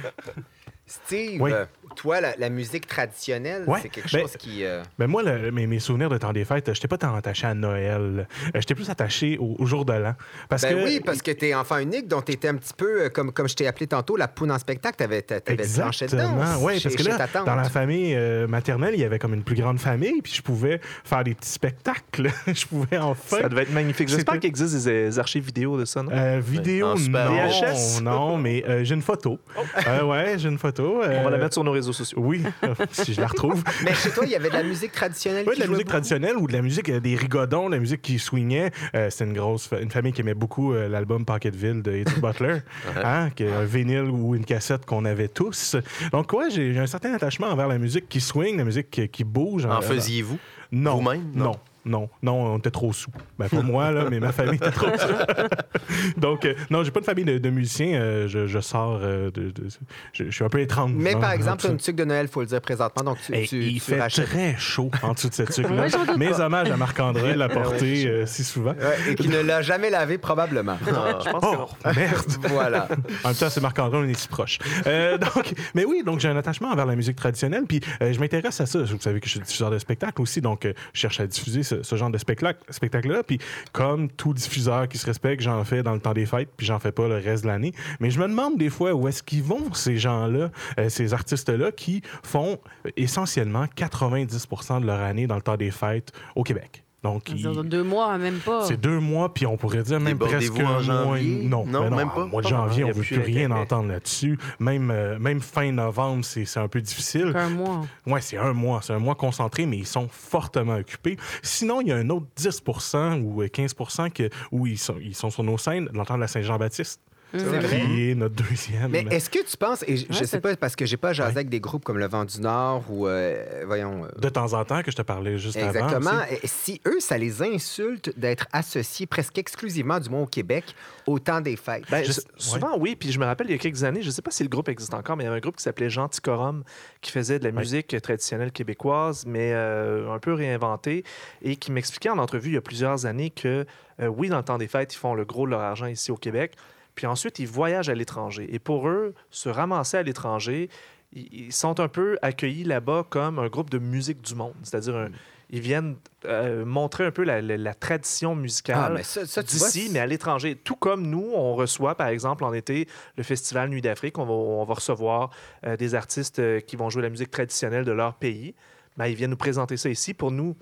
[0.88, 1.52] Steve, Oui.
[1.96, 4.64] toi, la, la musique traditionnelle, Ouais, c'est quelque ben- chose qui...
[4.64, 7.48] euh, Ben moi, le- mes, mes souvenirs de temps des fêtes, j'étais pas tant attaché
[7.48, 8.28] à Noël.
[8.48, 10.14] Euh, J'étais plus attaché au, au jour de l'an.
[10.48, 13.10] Parce Ben que, oui, parce que t'es enfant unique, donc t'étais un petit peu, euh,
[13.10, 14.96] comme, comme je t'ai appelé tantôt, la poune en spectacle.
[14.98, 16.18] T'avais, t'a- t'avais planché dedans.
[16.36, 19.44] Exactement, oui, parce que là, dans la famille euh, maternelle, il y avait comme une
[19.44, 22.30] plus grande famille, puis je pouvais faire des petits spectacles.
[22.48, 23.42] je pouvais enfin.
[23.42, 24.08] Ça devait être magnifique.
[24.08, 26.12] J'espère qu'il existe des, des archives vidéo de ça, non?
[26.14, 29.40] Euh, vidéo, non, non, mais euh, j'ai une photo.
[29.88, 30.75] Euh, ouais, j'ai une photo.
[30.84, 32.18] On va euh, la mettre sur nos réseaux sociaux.
[32.22, 32.44] Oui,
[32.92, 33.64] si je la retrouve.
[33.84, 35.90] Mais chez toi, il y avait de la musique traditionnelle Oui, de la musique beaucoup?
[35.90, 38.72] traditionnelle ou de la musique, euh, des rigodons, de la musique qui swingait.
[38.96, 42.20] Euh, C'était une grosse, fa- une famille qui aimait beaucoup euh, l'album Pocketville de Eddie
[42.22, 42.58] Butler,
[43.04, 45.76] hein, qui est un vinyle ou une cassette qu'on avait tous.
[46.12, 49.24] Donc, ouais, j'ai un certain attachement envers la musique qui swing, la musique qui, qui
[49.24, 49.66] bouge.
[49.66, 50.38] En Euh, faisiez-vous?
[50.72, 50.96] Non.
[50.96, 51.32] Vous-même?
[51.34, 51.46] Non.
[51.46, 51.56] Non.
[51.86, 53.12] Non, non, on était trop sous.
[53.38, 56.18] Ben, pas moi, là, mais ma famille était trop sous.
[56.18, 58.00] Donc, euh, non, j'ai pas de famille de, de musiciens.
[58.00, 59.68] euh, je, je sors euh, de, de-
[60.14, 60.92] je, je suis un peu étrange.
[60.96, 61.74] Mais hein, par exemple, tout ça.
[61.74, 64.00] une tuque de Noël, faut le dire présentement, donc tu, Hey, tu, il tu fait
[64.00, 64.26] rachètes.
[64.26, 65.84] très chaud en dessous de cette tuque-là.
[65.84, 66.42] Ouais, j'en doute Mes pas.
[66.42, 68.72] hommages à Marc-André l'a porté euh, si souvent.
[68.72, 70.78] Ouais, et qui ne l'a jamais lavé, probablement.
[70.86, 71.48] Je pense que.
[71.62, 72.26] Oh, merde!
[72.50, 72.88] voilà.
[73.24, 74.58] En même temps, c'est Marc-André, on est si proches.
[74.88, 78.20] Euh, donc, mais oui, donc j'ai un attachement envers la musique traditionnelle, puis euh, je
[78.20, 78.80] m'intéresse à ça.
[78.84, 81.64] Vous savez que je suis diffuseur de spectacle aussi, donc euh, je cherche à diffuser
[81.64, 83.24] ce, ce genre de spectacle- spectacle-là.
[83.24, 83.40] Puis
[83.72, 86.80] comme tout diffuseur qui se respecte, j'en fais dans le temps des fêtes, puis j'en
[86.80, 87.74] fais pas le reste de l'année.
[88.00, 91.72] Mais je me demande des fois où est-ce qu'ils vont, ces gens-là, euh, ces artistes-là,
[91.72, 96.85] qui font euh, essentiellement 90% de leur année dans le temps des fêtes au Québec.
[97.06, 97.32] Donc,
[97.66, 98.66] Deux mois, même pas.
[98.66, 101.20] c'est deux mois, puis on pourrait dire même presque un mois.
[101.20, 102.24] Non, Non, ben non, même pas?
[102.24, 104.40] Au mois de janvier, on ne veut plus rien entendre là-dessus.
[104.60, 107.32] Même, euh, même fin novembre, c'est c'est un peu difficile.
[107.36, 107.82] Un mois.
[108.08, 108.80] Ouais, c'est un mois.
[108.82, 111.18] C'est un mois concentré, mais ils sont fortement occupés.
[111.44, 113.74] Sinon, il y a un autre 10% ou 15
[114.14, 117.02] que, où ils sont, ils sont sur nos scènes, dans le temps de la Saint-Jean-Baptiste,
[117.04, 117.15] C'est.
[117.32, 118.92] Qui est notre deuxième.
[118.92, 120.98] Mais est-ce que tu penses, et je, je Ouais, sais c'est- pas parce que j'ai
[120.98, 121.38] pas jasé Ouais.
[121.38, 124.64] avec des groupes comme Le Vent du Nord ou, euh, voyons, euh, De temps en
[124.64, 125.68] temps, que je te parlais juste avant.
[125.68, 126.12] Exactement.
[126.32, 126.40] aussi.
[126.44, 130.64] Et Si eux, ça les insulte d'être associés presque exclusivement, du moins au Québec,
[131.08, 131.84] au temps des fêtes?
[131.92, 132.96] Ben, Je- je- souvent, oui.
[132.96, 134.50] Puis je me rappelle, il y a quelques années, je ne sais pas si le
[134.50, 136.64] groupe existe encore, mais il y avait un groupe qui s'appelait Jean Ticorum
[137.02, 137.60] qui faisait de la Ouais.
[137.60, 141.04] musique traditionnelle québécoise, mais euh, un peu réinventée,
[141.42, 143.66] et qui m'expliquait en entrevue il y a plusieurs années que,
[144.02, 146.12] euh, oui, dans le temps des fêtes, ils font le gros de leur argent ici
[146.12, 146.54] au Québec,
[146.96, 148.48] puis ensuite, ils voyagent à l'étranger.
[148.54, 150.70] Et pour eux, se ramasser à l'étranger,
[151.14, 155.10] ils sont un peu accueillis là-bas comme un groupe de musique du monde, c'est-à-dire un-
[155.52, 160.08] ils viennent euh, montrer un peu la, la- la tradition musicale Ah, d'ici, mais à
[160.08, 160.56] l'étranger.
[160.56, 164.18] Tout comme nous, on reçoit, par exemple, en été, le Festival Nuit d'Afrique.
[164.18, 165.30] On va, on va recevoir
[165.66, 168.56] euh, des artistes euh, qui vont jouer la musique traditionnelle de leur pays.
[168.98, 170.16] Ben, ils viennent nous présenter ça ici.
[170.16, 170.56] Pour nous,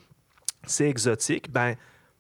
[0.68, 1.50] c'est exotique.
[1.52, 1.76] Ben,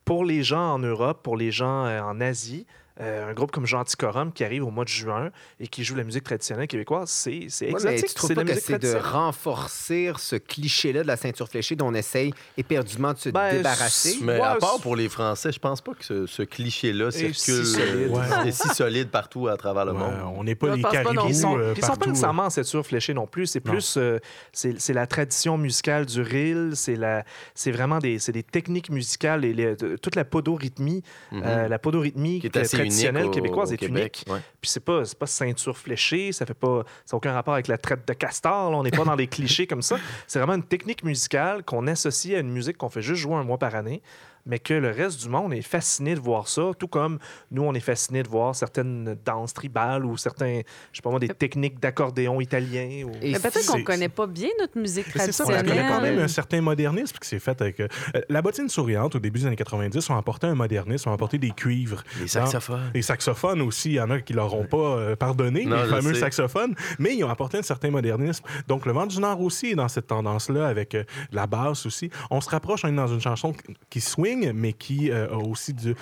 [0.05, 2.65] pour les gens en Europe, pour les gens en Asie,
[3.01, 6.03] euh, un groupe comme Genticorum qui arrive au mois de juin et qui joue la
[6.03, 8.07] musique traditionnelle québécoise, c'est c'est Ouais, exotique.
[8.09, 8.93] tu trouves c'est de pas que c'est de
[9.37, 14.17] renforcer ce cliché-là de la ceinture fléchée dont on essaye éperdument de se Ben, débarrasser?
[14.21, 17.33] Mais Ouais, à part pour les Français, je pense pas que ce, ce cliché-là circule.
[17.35, 17.95] si solide.
[17.95, 18.47] euh, Ouais.
[18.47, 20.33] est si solide partout à travers le Ouais, monde.
[20.37, 22.43] on n'est pas Je les pas caribous Puis ils sont, euh, ils sont pas nécessairement
[22.45, 23.47] en ceinture fléchée non plus.
[23.47, 24.19] C'est plus euh,
[24.53, 26.71] c'est la tradition musicale du reel.
[26.75, 31.41] C'est vraiment des des techniques musicales et les- toute la podorythmie, Mhm.
[31.45, 34.35] euh, la podorythmie Qui est assez traditionnelle québécoise au est Québec, unique.
[34.35, 34.41] ouais.
[34.61, 37.77] Puis c'est pas, pas ceinture fléchée, ça fait pas, ça n'a aucun rapport avec la
[37.77, 38.71] traite de castor.
[38.71, 38.77] là.
[38.77, 39.97] On n'est pas dans des clichés comme ça.
[40.27, 43.43] C'est vraiment une technique musicale qu'on associe à une musique qu'on fait juste jouer un
[43.43, 44.01] mois par année,
[44.45, 47.19] mais que le reste du monde est fasciné de voir ça, tout comme
[47.51, 51.19] nous, on est fasciné de voir certaines danses tribales ou certains, je sais pas moi,
[51.19, 53.05] des techniques d'accordéon italien.
[53.05, 53.11] Ou...
[53.21, 55.65] Et Mais peut-être qu'on c'est- connaît pas bien notre musique Mais C'est ça, parce traditionnelle.
[55.65, 57.79] qu'il y a quand même un certain modernisme qui s'est fait avec.
[57.79, 57.87] euh,
[58.29, 61.51] la bottine souriante, au début des années 90, ont apporté un modernisme, ont apporté des
[61.51, 62.03] cuivres.
[62.19, 62.91] Les Dans- saxophones.
[62.93, 66.13] Les saxophones aussi, il y en a qui l'auront pas euh, pardonné, Non, les fameux
[66.13, 66.19] sais.
[66.21, 68.43] saxophones, mais ils ont apporté un certain modernisme.
[68.67, 72.09] Donc, le vent du Nord aussi est dans cette tendance-là, avec euh, la basse aussi.
[72.29, 73.53] On se rapproche, on est dans une chanson
[73.89, 75.95] qui swing, mais qui euh, a aussi du,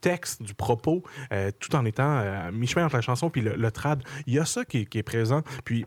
[0.00, 3.70] texte, du propos, euh, tout en étant euh, mi-chemin entre la chanson puis le, le
[3.70, 4.02] trad.
[4.26, 5.42] Il y a ça qui, est- présent.
[5.64, 5.86] Puis,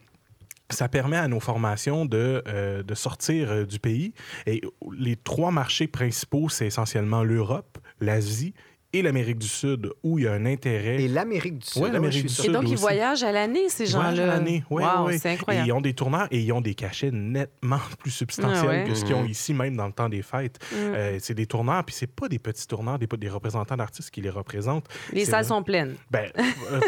[0.70, 2.42] ça permet à nos formations de,
[2.94, 4.14] sortir du pays.
[4.46, 4.62] Et
[4.98, 8.54] les trois marchés principaux, c'est essentiellement l'Europe, l'Asie
[8.94, 11.02] et l'Amérique du Sud, où il y a un intérêt.
[11.02, 11.84] Et l'Amérique du Sud.
[11.86, 12.44] Ah l'Amérique du sûr.
[12.44, 14.10] Et Sud donc, ils voyagent à l'année, ces Ils gens-là.
[14.10, 14.64] à l'année.
[14.70, 15.68] Ouais, Wow, c'est Et incroyable.
[15.68, 18.84] ils ont des tourneurs et ils ont des cachets nettement plus substantiels Ah ouais.
[18.88, 19.30] que ce qu'ils ont Mhm.
[19.30, 20.60] ici, même dans le temps des fêtes.
[20.72, 20.76] Mm.
[20.76, 24.22] Euh, c'est des tourneurs, puis c'est pas des petits tourneurs, des, des représentants d'artistes qui
[24.22, 24.88] les représentent.
[25.14, 25.50] Les salles vrai.
[25.56, 25.96] sont pleines.
[26.10, 26.80] Ben, euh,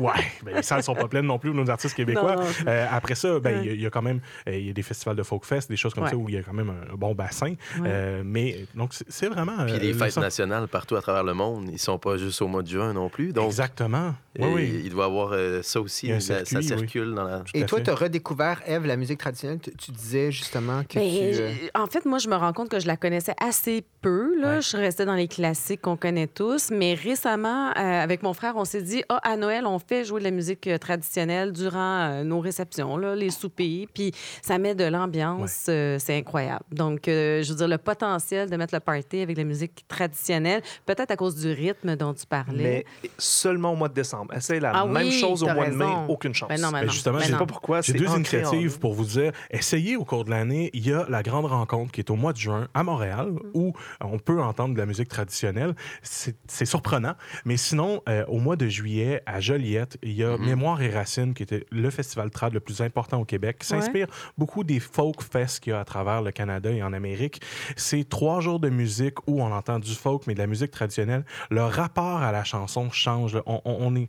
[0.00, 0.12] ouais,
[0.44, 2.36] ben, les salles sont pas pleines non plus, nos artistes québécois.
[2.36, 2.48] Non, non.
[2.68, 3.66] Euh, après ça, ben, il Ouais.
[3.66, 5.44] y a- il y, a quand même euh, il y a des festivals de folk
[5.44, 6.10] fest, des choses comme Ouais.
[6.10, 7.54] ça où il y a quand même un, bon bassin.
[7.80, 7.86] Ouais.
[7.86, 9.64] Euh, mais donc c'est vraiment.
[9.64, 12.40] Puis euh, les le fêtes nationales partout à travers le monde, ils sont pas juste
[12.42, 13.32] au mois de juin non plus.
[13.32, 14.14] Donc, Exactement.
[14.38, 14.82] euh, Oui, oui.
[14.84, 16.06] il doit y avoir euh, ça aussi.
[16.06, 16.78] Il y a un ça- ça circuit, oui.
[16.80, 17.42] circule dans la.
[17.54, 19.58] Et toi, tu as redécouvert, Eve, la musique traditionnelle.
[19.60, 21.18] Tu, tu disais justement que Ben, tu...
[21.42, 24.38] euh, je- En fait, moi, je me rends compte que je la connaissais assez peu.
[24.40, 24.56] Là.
[24.56, 24.62] Ouais.
[24.62, 26.70] Je restais dans les classiques qu'on connaît tous.
[26.70, 30.20] Mais récemment, euh, avec mon frère, on s'est dit ah, à Noël, on fait jouer
[30.20, 33.86] de la musique euh, traditionnelle durant euh, nos réceptions, là, les soupers.
[33.94, 35.66] Puis ça met de l'ambiance.
[35.68, 36.64] euh, c'est incroyable.
[36.72, 40.62] Donc, euh, je veux dire, le potentiel de mettre le party avec la musique traditionnelle,
[40.86, 42.84] peut-être à cause du rythme dont tu parlais.
[43.02, 44.34] Mais seulement au mois de décembre.
[44.34, 46.48] Essaye la Ah même oui, chose au mois de mai, aucune chance.
[46.48, 46.92] Ben non, ben Ben non.
[46.92, 47.80] justement, Ben je Je sais pas pourquoi.
[47.82, 50.70] J'ai c'est deux initiatives pour vous dire, essayez au cours de l'année.
[50.72, 53.38] Il y a la grande rencontre qui est au mois de juin à Montréal Mm.
[53.54, 55.74] où on peut entendre de la musique traditionnelle.
[56.02, 57.14] C'est surprenant.
[57.44, 60.46] Mais sinon, euh, au mois de juillet, à Joliette, il y a Mhm.
[60.46, 63.80] Mémoire et Racines qui était le festival trad le plus important au Québec, qui Ouais.
[63.80, 64.06] s'inspire
[64.38, 67.40] beaucoup des folk fests qu'il y a à travers le Canada et en Amérique.
[67.76, 71.24] C'est trois jours de musique où on entend du folk, mais de la musique traditionnelle.
[71.50, 73.34] Le rapport à la chanson change.
[73.34, 73.42] là.
[73.46, 74.08] On, on- on est,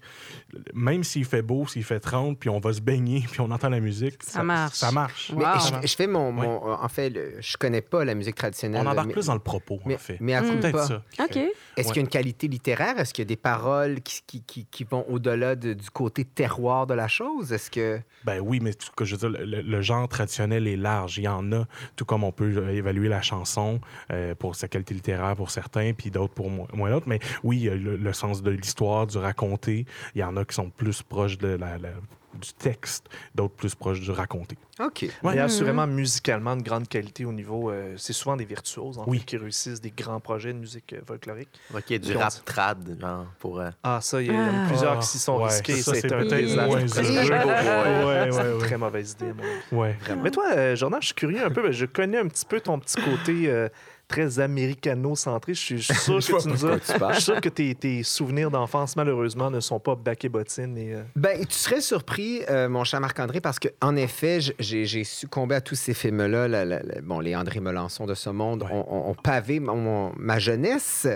[0.73, 3.69] même s'il fait beau, s'il fait 30, puis on va se baigner, puis on entend
[3.69, 4.75] la musique, Ça marche.
[4.75, 5.31] Ça marche.
[5.31, 5.39] Wow.
[5.39, 6.31] Mais je, fais mon...
[6.31, 8.85] mon- En fait, le- je connais pas la musique traditionnelle.
[8.85, 10.17] On embarque mais, plus dans le propos, mais, en fait.
[10.19, 10.85] mais à Peut-être pas.
[10.87, 11.01] ça.
[11.19, 11.35] OK.
[11.37, 11.49] Est-ce
[11.89, 11.93] Ouais.
[11.93, 12.97] qu'il y a une qualité littéraire?
[12.99, 16.25] Est-ce qu'il y a des paroles qui, qui, qui, qui vont au-delà de- du côté
[16.25, 17.51] terroir de la chose?
[17.53, 17.99] Est-ce que...
[18.25, 21.17] Ben oui, mais tout ce que je veux dire, le, le genre traditionnel est large.
[21.17, 23.79] Il y en a, tout comme on peut euh, évaluer la chanson
[24.11, 27.06] euh, pour sa qualité littéraire pour certains, puis d'autres pour moins, moins d'autres.
[27.07, 29.85] Mais oui, il y a le, le sens de l'histoire, du raconter.
[30.15, 31.89] Il y en a qui sont plus proches de la, la-
[32.39, 34.55] du texte, d'autres plus proches du raconter.
[34.79, 35.07] OK.
[35.23, 35.33] Ouais.
[35.33, 37.71] Il y a assurément musicalement de grande qualité au niveau.
[37.71, 39.17] euh, c'est souvent des virtuoses en Oui.
[39.19, 41.49] fait, qui réussissent des grands projets de musique euh, folklorique.
[41.73, 43.59] Ok, du rap dit- trad, genre, pour.
[43.59, 44.67] euh, Ah, ça, il y, a- il y en a Ah.
[44.67, 45.81] plusieurs Ah, qui s'y sont ouais, risqués.
[45.81, 46.75] c'est un peut-être désastre.
[46.75, 49.45] Ouais, C'est une très mauvaise idée, moi.
[49.85, 49.97] Ouais.
[50.21, 51.63] Mais toi, euh, Jordan, je suis curieux un peu.
[51.63, 53.69] ben, je connais un petit peu ton petit côté euh,
[54.07, 55.53] très américano-centré.
[55.53, 56.77] Je suis sûr que tu pas nous as.
[57.09, 60.77] Je suis sûr que tes, tes souvenirs d'enfance, malheureusement, ne sont pas bac et bottines.
[60.77, 65.03] Et, euh, Ben, tu serais surpris, euh, mon cher Marc-André, parce que en effet, j'ai
[65.03, 66.47] succombé à tous ces films-là.
[67.03, 68.71] bon, les André Melançon de ce monde Ouais.
[68.71, 71.07] ont, ont- ont pavé mon- mon- ma jeunesse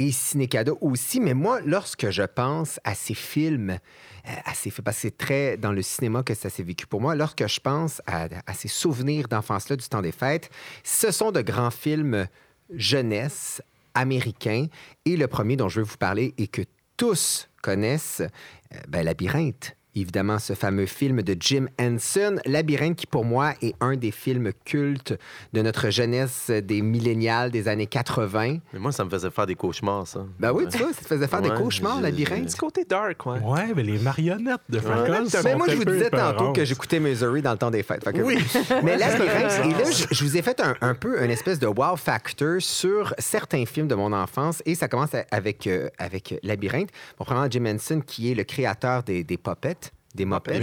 [0.00, 1.20] et Cinécado aussi.
[1.20, 5.56] Mais moi, lorsque je pense à ces films, euh, à ces parce que c'est très
[5.56, 8.68] dans le cinéma que ça s'est vécu pour moi, lorsque je pense à, à ces
[8.68, 10.50] souvenirs d'enfance-là du temps des fêtes,
[10.82, 12.26] ce sont de grands films
[12.74, 13.62] jeunesse
[13.94, 14.66] américains.
[15.04, 16.62] Et le premier dont je veux vous parler et que
[16.96, 19.76] tous connaissent, euh, ben, Labyrinthe.
[19.96, 24.52] Évidemment, ce fameux film de Jim Henson, Labyrinthe, qui pour moi est un des films
[24.64, 25.18] cultes
[25.52, 28.58] de notre jeunesse des millénials des années 80.
[28.72, 30.24] Mais moi, ça me faisait faire des cauchemars, ça.
[30.38, 32.46] Ben oui, tu vois, ça te faisait faire des cauchemars, je- Labyrinthe.
[32.46, 33.40] petit côté dark, ouais.
[33.40, 35.18] Ouais, mais les marionnettes de Frank Ouais.
[35.20, 38.04] Oz Ben, moi, je vous disais tantôt que j'écoutais Missouri dans le temps des fêtes.
[38.04, 38.38] Fait que- Oui.
[38.84, 41.66] Mais Labyrinthe, et là, je, je vous ai fait un, un peu une espèce de
[41.66, 44.62] wow factor sur certains films de mon enfance.
[44.66, 46.90] Et ça commence avec, euh, avec Labyrinthe.
[47.18, 49.89] Bon, premièrement, Jim Henson, qui est le créateur des, des puppets.
[50.14, 50.60] Des Muppets.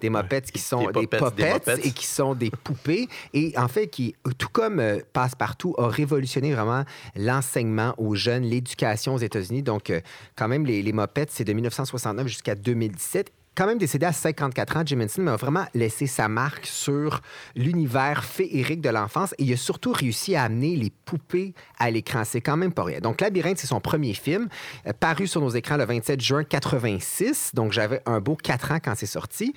[0.00, 1.80] Des Muppets qui sont Des Muppets.
[1.82, 3.08] et qui sont des poupées.
[3.32, 6.84] Et en fait, qui, tout comme euh, Passepartout, a révolutionné vraiment
[7.16, 9.62] l'enseignement aux jeunes, l'éducation aux États-Unis.
[9.62, 10.00] Donc, euh,
[10.36, 13.32] quand même, les, les Muppets, c'est de 1969 jusqu'à 2017.
[13.54, 17.20] Quand même décédé à 54 ans, Jim Henson, mais a vraiment laissé sa marque sur
[17.54, 22.22] l'univers féerique de l'enfance et il a surtout réussi à amener les poupées à l'écran.
[22.24, 23.00] C'est quand même pas rien.
[23.00, 24.48] Donc, Labyrinthe, c'est son premier film,
[24.86, 27.50] euh, paru sur nos écrans le 27 juin 86.
[27.54, 29.54] Donc, j'avais un beau 4 ans quand c'est sorti.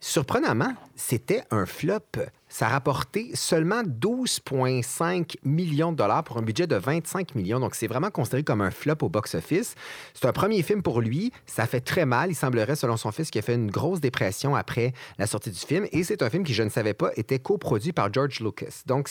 [0.00, 2.00] Surprenamment, c'était un flop.
[2.48, 7.60] Ça a rapporté seulement 12,5 millions de dollars pour un budget de 25 millions.
[7.60, 9.74] Donc, c'est vraiment considéré comme un flop au box-office.
[10.14, 11.32] C'est un premier film pour lui.
[11.46, 12.30] Ça fait très mal.
[12.30, 15.58] Il semblerait, selon son fils, qu'il a fait une grosse dépression après la sortie du
[15.58, 15.86] film.
[15.92, 18.82] Et c'est un film qui, je ne savais pas, était coproduit par George Lucas.
[18.86, 19.08] Donc,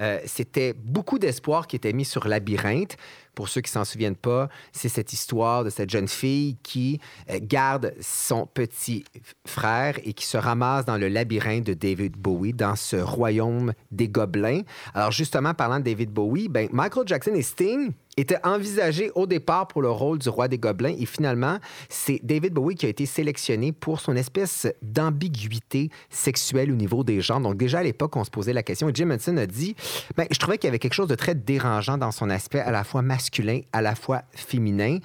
[0.00, 2.96] euh, c'était beaucoup d'espoir qui était mis sur Labyrinthe.
[3.34, 7.38] Pour ceux qui s'en souviennent pas, c'est cette histoire de cette jeune fille qui euh,
[7.40, 9.04] garde son petit
[9.46, 14.08] frère et qui se ramasse dans le labyrinthe de David Bowie, dans ce royaume des
[14.08, 14.60] gobelins.
[14.94, 19.68] Alors justement, parlant de David Bowie, ben, Michael Jackson et Sting était envisagé au départ
[19.68, 23.06] pour le rôle du roi des gobelins et finalement, c'est David Bowie qui a été
[23.06, 27.40] sélectionné pour son espèce d'ambiguïté sexuelle au niveau des genres.
[27.40, 29.74] Donc déjà à l'époque, on se posait la question et Jim Henson a dit,
[30.16, 32.70] ben, je trouvais qu'il y avait quelque chose de très dérangeant dans son aspect à
[32.70, 34.98] la fois masculin, à la fois féminin.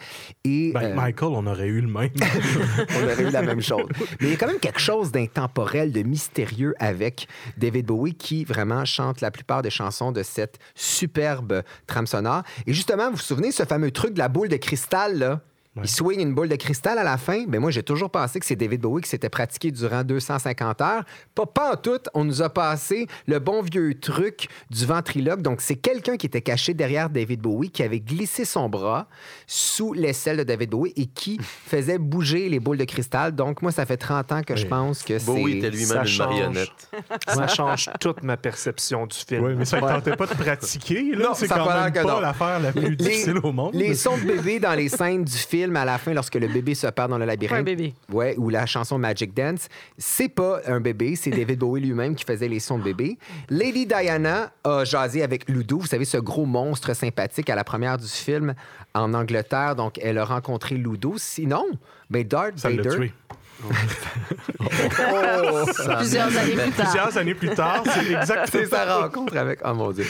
[0.43, 2.09] Et, Ben, euh, Michael, on aurait eu le même.
[2.89, 3.87] on aurait eu la même chose.
[4.19, 8.43] Mais il y a quand même quelque chose d'intemporel, de mystérieux avec David Bowie qui
[8.43, 12.43] vraiment chante la plupart des chansons de cette superbe trame sonore.
[12.65, 15.41] Et justement, vous vous souvenez ce fameux truc de la boule de cristal, là?
[15.83, 17.45] Il swing une boule de cristal à la fin.
[17.47, 21.03] Mais moi, j'ai toujours pensé que c'est David Bowie qui s'était pratiqué durant 250 heures.
[21.35, 21.99] Pas, pas en tout.
[22.13, 25.41] On nous a passé le bon vieux truc du ventriloque.
[25.41, 29.07] Donc, c'est quelqu'un qui était caché derrière David Bowie, qui avait glissé son bras
[29.45, 33.35] sous l'aisselle de David Bowie et qui faisait bouger les boules de cristal.
[33.35, 35.25] Donc, moi, ça fait 30 ans que je pense que c'est...
[35.25, 36.19] Bowie était lui-même une change.
[36.19, 36.89] marionnette.
[37.27, 39.43] Ça change toute ma perception du film.
[39.43, 41.11] Oui, mais ça ne tentait pas de pratiquer.
[41.13, 41.27] Là.
[41.27, 42.19] Non, c'est quand pas même pas non.
[42.19, 43.73] l'affaire la plus difficile au monde.
[43.73, 46.73] Les sons de bébé dans les scènes du film à la fin, lorsque le bébé
[46.75, 47.65] se perd dans le Pas un labyrinthe.
[47.65, 47.93] bébé.
[48.11, 52.23] Ouais, ou la chanson Magic Dance, c'est pas un bébé, c'est David Bowie lui-même qui
[52.23, 53.17] faisait les sons de bébé.
[53.49, 57.97] Lady Diana a jasé avec Ludo, vous savez, ce gros monstre sympathique à la première
[57.97, 58.53] du film
[58.93, 59.75] en Angleterre.
[59.75, 61.15] Donc, elle a rencontré Ludo.
[61.17, 61.65] Sinon,
[62.09, 63.11] ben Darth Ça Vader.
[65.97, 66.85] Plusieurs années plus tard.
[66.85, 69.59] Plusieurs années plus tard, c'est C'est exactement sa rencontre avec.
[69.65, 70.05] Oh mon Dieu.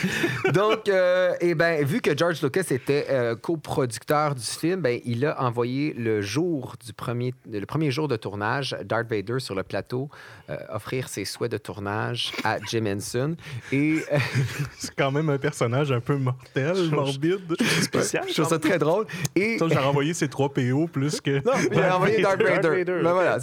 [0.54, 5.26] Donc, euh, eh ben, vu que George Lucas était euh, coproducteur du film, ben, il
[5.26, 9.64] a envoyé le jour du premier, le premier jour de tournage, Darth Vader sur le
[9.64, 10.10] plateau,
[10.50, 13.36] euh, offrir ses souhaits de tournage à Jim Henson.
[13.72, 14.18] Et euh,
[14.78, 17.56] C'est quand même un personnage un peu mortel, morbide.
[17.82, 18.26] spécial.
[18.28, 19.06] je trouve ça très drôle.
[19.36, 21.44] Et j'ai renvoyé ses trois PO plus que.
[21.46, 22.62] Non, il a envoyé Darth Vader.
[22.62, 23.02] Darth Vader.
[23.04, 23.37] Ben voilà,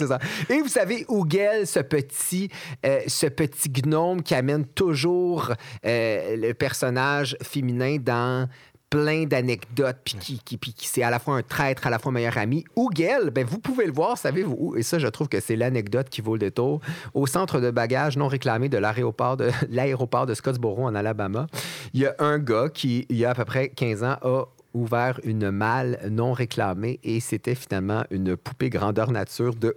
[0.50, 2.50] Et vous savez, Ougel, ce petit,
[2.84, 5.52] euh, ce petit gnome qui amène toujours
[5.86, 8.48] euh, le personnage féminin dans
[8.94, 12.12] plein d'anecdotes, puis qui, qui, qui c'est à la fois un traître, à la fois
[12.12, 12.64] meilleur ami.
[12.76, 14.76] Ougel, ben vous pouvez le voir, savez-vous?
[14.76, 16.80] Et ça, je trouve que c'est l'anecdote qui vaut le détour.
[17.12, 21.48] Au centre de bagages non réclamé de l'aéroport de, l'aéroport de Scottsboro, en Alabama,
[21.92, 24.44] il y a un gars qui, il y a à peu près 15 ans, a
[24.74, 29.76] ouvert une malle non réclamée et c'était finalement une poupée grandeur nature de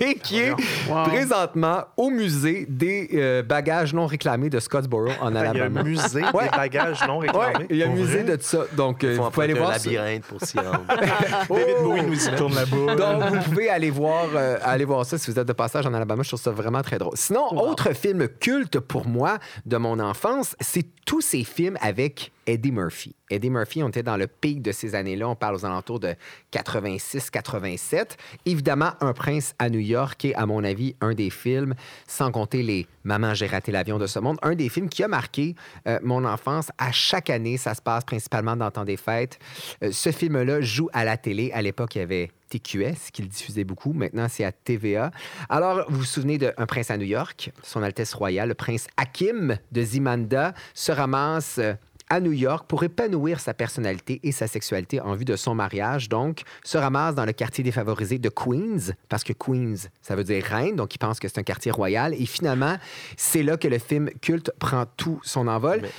[0.00, 0.52] et qui est
[0.88, 1.04] Wow.
[1.04, 5.50] présentement au musée des euh, bagages non réclamés de Scottsboro en Il y a un
[5.50, 5.82] Alabama.
[5.82, 6.44] musée Ouais.
[6.44, 7.66] des bagages non Ouais, réclamés.
[7.70, 8.36] il y a un musée vrai?
[8.36, 8.58] de ça.
[8.76, 9.84] Donc, euh, vous pouvez aller un voir ça.
[9.90, 10.84] labyrinthe pour s'y rendre.
[10.88, 12.96] David Bowie nous y tourne la boule.
[12.96, 15.94] Donc, vous pouvez aller voir, euh, aller voir ça si vous êtes de passage en
[15.94, 16.22] Alabama.
[16.22, 17.16] Je trouve ça vraiment très drôle.
[17.16, 22.72] Sinon, autre film culte pour moi de mon enfance, c'est tous ces films avec Eddie
[22.72, 23.14] Murphy.
[23.30, 25.28] Eddie Murphy, on était dans le pic de ces années-là.
[25.28, 26.14] On parle aux alentours de
[26.52, 28.16] 86-87.
[28.46, 31.74] Évidemment, Un prince à New York est, à mon avis, un des films,
[32.06, 35.08] sans compter les Maman, j'ai raté l'avion de ce monde, un des films qui a
[35.08, 35.56] marqué
[35.88, 36.70] euh, mon enfance.
[36.78, 39.38] À chaque année, ça se passe principalement dans le temps des fêtes.
[39.82, 41.50] Euh, ce film-là joue à la télé.
[41.52, 43.92] À l'époque, il y avait TQS qui le diffusait beaucoup.
[43.92, 45.10] Maintenant, c'est à TVA.
[45.48, 48.86] Alors, vous vous souvenez de Un prince à New York, Son Altesse royale, le prince
[48.96, 51.74] Hakim de Zimanda se ramasse euh,
[52.12, 56.10] à New York pour épanouir sa personnalité et sa sexualité en vue de son mariage.
[56.10, 60.44] Donc, se ramasse dans le quartier défavorisé de Queens, parce que Queens, ça veut dire
[60.44, 62.12] reine, donc il pense que c'est un quartier royal.
[62.12, 62.76] Et finalement,
[63.16, 65.78] c'est là que le film culte prend tout son envol.
[65.82, 65.90] Mais-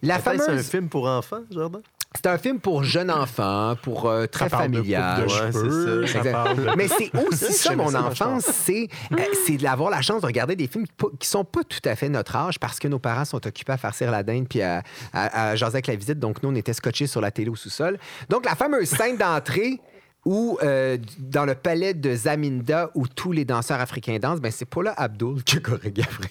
[0.00, 0.68] La Attends, C'est un fameuse...
[0.70, 1.82] film pour enfants, Jordan?
[2.14, 5.24] C'est un film pour jeunes enfants, pour euh, très Ça parle de familial.
[5.24, 6.32] coupe de Ouais, cheveux, c'est ça Exact.
[6.32, 9.16] parle de- Mais c'est aussi ça, mon ça, enfance, c'est euh,
[9.46, 12.08] c'est d'avoir la chance de regarder des films qui qui sont pas tout à fait
[12.08, 15.50] notre âge parce que nos parents sont occupés à farcir la dinde puis à, à,
[15.50, 16.18] à jaser avec la visite.
[16.18, 17.98] Donc, nous, on était scotchés sur la télé au sous-sol.
[18.30, 19.78] Donc, la fameuse scène d'entrée
[20.24, 24.64] où, euh, dans le palais de Zaminda, où tous les danseurs africains dansent, ben, c'est
[24.64, 26.30] Paula Abdul qui a chorégraphié.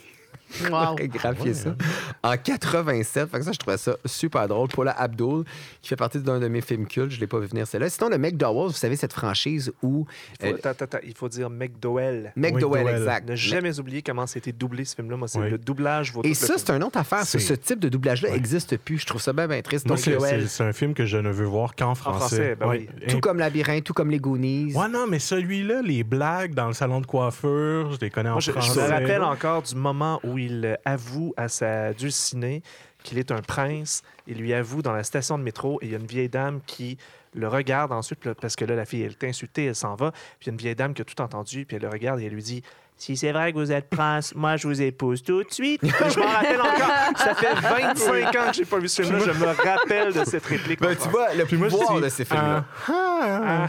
[0.70, 0.70] Wow.
[0.96, 1.76] chorégraphié ça
[2.24, 3.30] en 87.
[3.30, 4.68] Fait que ça, je trouvais ça super drôle.
[4.70, 5.44] Paula Abdul,
[5.82, 7.90] qui fait partie d'un de mes films cultes, je l'ai pas vu venir celle-là.
[7.90, 10.06] Sinon, le McDowell, vous savez, cette franchise où...
[10.42, 12.32] Il faut, euh, attends, attends, attends, il faut dire McDowell.
[12.36, 12.96] McDowell, McDowell.
[13.02, 13.30] exact.
[13.30, 15.18] Ne jamais oublier comment c'était doublé ce film-là.
[15.18, 15.50] Moi, c'est Oui.
[15.50, 16.12] le doublage.
[16.14, 17.26] vaut Et ça, c'est une autre affaire.
[17.26, 18.36] Ce, type de doublage-là Ouais.
[18.36, 19.00] n'existe plus.
[19.00, 19.88] Je trouve ça bien, bien triste.
[19.98, 22.18] C'est- un film que je ne veux voir qu'en français.
[22.20, 22.88] français, ben Ouais.
[23.08, 24.74] tout Et- comme Labyrinthe, tout comme les Goonies.
[24.74, 28.34] Ouais, non, mais celui-là, les blagues dans le salon de coiffure, je les connais en
[28.34, 28.82] Moi, je, je français.
[28.88, 32.62] me rappelle encore du moment où il euh, avoue à sa dulcinée
[33.04, 34.04] qu'il est un prince.
[34.28, 36.62] Il lui avoue dans la station de métro et il y a une vieille dame
[36.66, 36.98] qui
[37.34, 40.12] le regarde ensuite parce que là, la fille, elle est insultée, elle s'en va.
[40.12, 42.20] Puis il y a une vieille dame qui a tout entendu, puis elle le regarde
[42.20, 42.64] et elle lui dit
[42.98, 45.82] Si c'est vrai que vous êtes prince, moi, je vous épouse tout de suite.
[45.84, 46.92] Je m'en rappelle encore.
[47.18, 47.54] Ça fait
[47.96, 49.24] 25 ans que j'ai pas vu ce film-là.
[49.26, 50.82] Je me rappelle de cette réplique.
[50.82, 52.66] Ben, tu vois, le Puis moi, je pouvoir dis, de ces films-là.
[52.88, 52.90] Ah,
[53.22, 53.68] ah,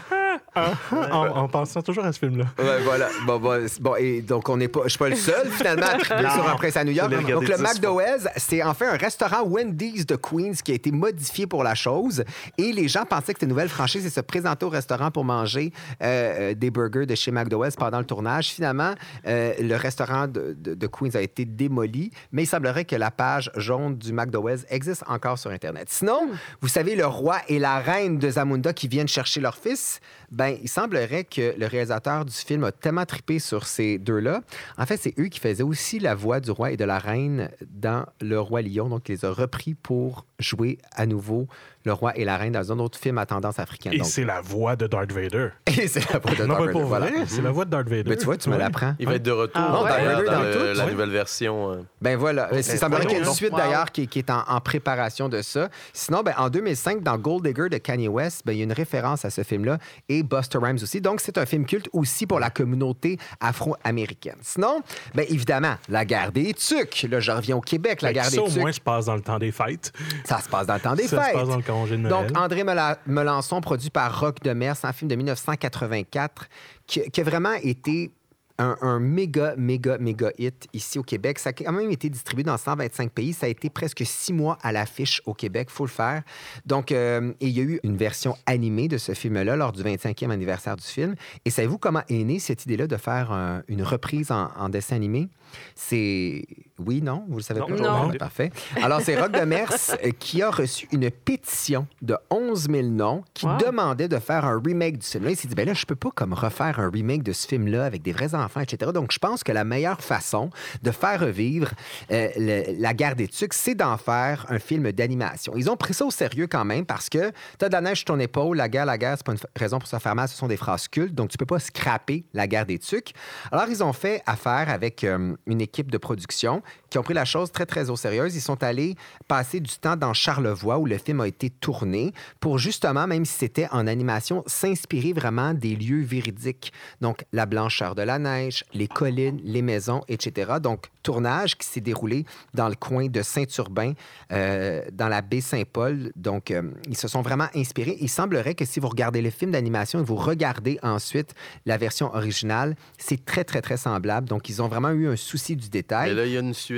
[0.55, 2.45] ah, ah, en, en pensant toujours à ce film-là.
[2.59, 3.09] Ouais, voilà.
[3.27, 5.99] Bon, bon, bon, et donc, on n'est pas, je suis pas le seul, finalement, à
[5.99, 6.31] triper Non.
[6.31, 7.11] sur un prince à New York.
[7.11, 11.47] Donc, le McDowell's, c'est en fait un restaurant Wendy's de Queens qui a été modifié
[11.47, 12.25] pour la chose.
[12.57, 15.25] Et les gens pensaient que c'était une nouvelle franchise et se présentaient au restaurant pour
[15.25, 15.73] manger
[16.03, 18.49] euh, euh, des burgers de chez McDowell's pendant le tournage.
[18.49, 18.95] Finalement,
[19.27, 23.11] euh, le restaurant de, de- de Queens a été démoli, mais il semblerait que la
[23.11, 25.89] page jaune du McDowell's existe encore sur Internet.
[25.91, 30.01] Sinon, vous savez, le roi et la reine de Zamunda qui viennent chercher leur fils,
[30.31, 34.43] ben, il semblerait que le réalisateur du film a tellement trippé sur ces deux-là.
[34.77, 37.51] En fait, c'est eux qui faisaient aussi la voix du roi et de la reine
[37.71, 38.89] dans Le Roi Lion.
[38.89, 41.47] Donc, il les a repris pour jouer à nouveau
[41.85, 43.95] le roi et la reine dans un autre film à tendance africaine.
[43.95, 45.49] Et c'est la voix de Darth Vader.
[45.67, 47.27] Et c'est la voix de non, Darth mais pour Vader, vrai, voilà.
[47.27, 48.11] c'est la voix de Darth Vader.
[48.11, 48.95] Mais tu vois, tu me l'apprends.
[49.09, 49.89] Va être de retour Ah ouais?
[49.91, 51.73] d'ailleurs, Dans dans, le- le- la nouvelle version.
[51.73, 51.77] euh.
[52.01, 54.61] Ben voilà, il semblerait qu'il y a une suite d'ailleurs qui, qui est en, en
[54.61, 55.69] préparation de ça.
[55.93, 58.73] Sinon, ben, en 2005, dans Gold Digger de Kanye West, ben, il y a une
[58.73, 59.79] référence à ce film-là
[60.09, 61.01] et Buster Rhymes aussi.
[61.01, 64.37] Donc, c'est un film culte aussi pour la communauté afro-américaine.
[64.43, 64.81] Sinon,
[65.15, 67.07] ben, évidemment, la guerre des tucs.
[67.11, 68.59] Là, je reviens au Québec, la que guerre ça, des au tucs.
[68.61, 69.93] moins, se passe dans le temps des fêtes.
[70.25, 71.35] Ça se passe dans le temps des ça fêtes.
[71.35, 72.29] se passe dans le congé de Noël.
[72.29, 76.49] Donc, André Mela- Melançon, produit par Rock Demers, c'est un film de 1984
[76.87, 78.11] qui, qui a vraiment été
[78.59, 81.39] un, méga, méga, méga hit ici au Québec.
[81.39, 83.33] Ça a quand même été distribué dans 125 pays.
[83.33, 86.23] Ça a été presque six mois à l'affiche au Québec, faut le faire.
[86.67, 90.31] Donc, euh, il y a eu une version animée de ce film-là lors du 25e
[90.31, 91.15] anniversaire du film.
[91.45, 95.29] Et savez-vous comment est née cette idée-là de faire un- une reprise en dessin animé?
[95.75, 96.45] C'est...
[96.79, 97.25] Oui, non?
[97.29, 97.75] Vous le savez Non, pas?
[97.77, 98.11] non.
[98.19, 98.51] Parfait.
[98.83, 99.73] Alors, c'est Rock de Mers
[100.05, 103.57] euh, qui a reçu une pétition de 11 000 noms qui Wow.
[103.59, 105.25] demandait de faire un remake du film.
[105.25, 107.47] Là, il s'est dit, ben là, je peux pas comme refaire un remake de ce
[107.49, 108.91] film-là avec des vrais enfants, etc.
[108.93, 110.51] Donc, je pense que la meilleure façon
[110.83, 111.71] de faire revivre
[112.11, 115.55] euh, le- la guerre des tucs, c'est d'en faire un film d'animation.
[115.57, 118.07] Ils ont pris ça au sérieux quand même parce que t'as de la neige sur
[118.07, 120.37] ton épaule, la guerre, la guerre, c'est pas une raison pour se faire mal, ce
[120.37, 123.13] sont des phrases cultes, donc tu peux pas scraper la guerre des tucs.
[123.51, 127.25] Alors, ils ont fait affaire avec euh, une équipe de production qui ont pris la
[127.25, 128.29] chose très, très au sérieux.
[128.29, 132.59] Ils sont allés passer du temps dans Charlevoix où le film a été tourné pour
[132.59, 136.73] justement, même si c'était en animation, s'inspirer vraiment des lieux véridiques.
[137.01, 140.55] Donc, la blancheur de la neige, les collines, les maisons, etc.
[140.63, 142.25] Donc, tournage qui s'est déroulé
[142.55, 143.93] dans le coin de Saint-Urbain,
[144.33, 146.13] euh, dans la baie Saint-Paul.
[146.17, 147.97] Donc, euh, ils se sont vraiment inspirés.
[148.01, 151.35] Il semblerait que si vous regardez le film d'animation et vous regardez ensuite
[151.67, 154.29] la version originale, c'est très, très, très semblable.
[154.29, 156.11] Donc, ils ont vraiment eu un souci du détail.
[156.11, 156.78] Et là, il y a une suite.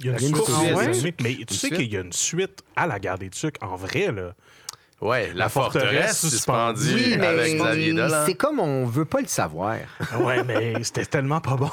[0.00, 0.44] Il y a une Il y a une suite.
[0.44, 0.56] suite.
[0.72, 0.94] Ah ouais?
[0.94, 1.20] suite.
[1.22, 1.74] Mais tu sais suite?
[1.76, 4.34] qu'il y a une suite à la guerre des Tucs, en vrai, là.
[5.02, 6.80] Ouais, la, La forteresse forteresse, suspendue.
[6.82, 8.22] suspendue Oui, mais avec Xavier Dolan.
[8.24, 9.76] c'est comme on veut pas le savoir.
[10.20, 11.70] Ouais, mais c'était tellement pas bon.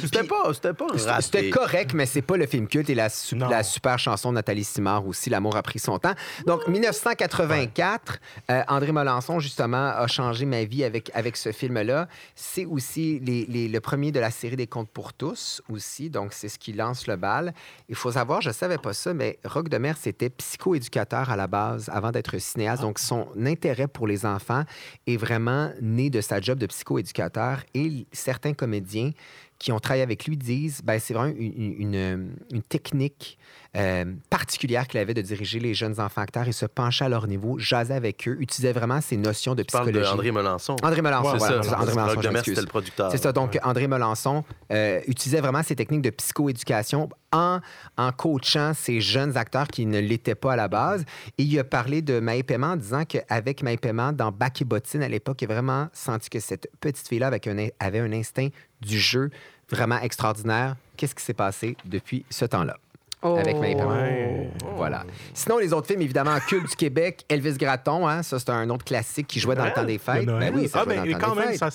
[0.00, 0.86] C'était pas, c'était pas
[1.20, 3.48] C'était- correct, mais c'est pas le film culte et la, su- Non.
[3.48, 6.14] la super chanson de Nathalie Simard aussi, L'amour a pris son temps.
[6.46, 8.18] Donc, 1984,
[8.50, 12.08] euh, André Melançon, justement, a changé ma vie avec, avec ce film-là.
[12.34, 16.08] C'est aussi les- les- le premier de la série des Contes pour tous, aussi.
[16.10, 17.52] Donc, c'est ce qui lance le bal.
[17.88, 21.46] Il faut savoir, je savais pas ça, mais Rock de Mer, c'était psychoéducateur à la
[21.48, 22.82] base avant d'être cinéaste.
[22.82, 24.62] Donc, son intérêt pour les enfants
[25.06, 29.10] est vraiment né de sa job de psychoéducateur et certains comédiens
[29.58, 33.38] qui ont travaillé avec lui disent ben c'est vraiment une, une- une technique
[33.78, 37.26] euh, particulière qu'il avait de diriger les jeunes enfants acteurs et se pencher à leur
[37.28, 40.12] niveau, jaser avec eux, utilisait vraiment ces notions de Tu parles de psychologie.
[40.12, 40.76] André Melançon.
[40.82, 41.78] André Melançon, Ouais, voilà, ça.
[41.78, 42.54] André Melançon, Roch je Demers, m'excuse.
[42.54, 43.10] c'était le producteur.
[43.12, 43.32] C'est ça.
[43.32, 47.60] Donc, André Melançon euh, utilisait vraiment ces techniques de psychoéducation en,
[47.96, 51.04] en coachant ces jeunes acteurs qui ne l'étaient pas à la base.
[51.38, 54.64] Et il a parlé de Maë Paiement en disant qu'avec Maë Paiement, dans Bac et
[54.64, 58.00] Bottine, à l'époque, il a vraiment senti que cette petite fille-là avec un in- avait
[58.00, 58.48] un instinct
[58.80, 59.30] du jeu
[59.70, 60.76] vraiment extraordinaire.
[60.96, 62.76] Qu'est-ce qui s'est passé depuis ce temps-là?
[63.22, 63.90] Avec Marie Perron.
[63.90, 64.48] Ouais.
[64.76, 65.04] Voilà.
[65.34, 68.84] Sinon, les autres films, évidemment, culte du Québec, Elvis Gratton, hein, ça, c'est un autre
[68.84, 70.26] classique qui jouait dans le temps des Le fêtes.
[70.26, 71.58] Ben oui, ça ah, ben, dans le temps quand des même, fêtes.
[71.58, 71.68] ça,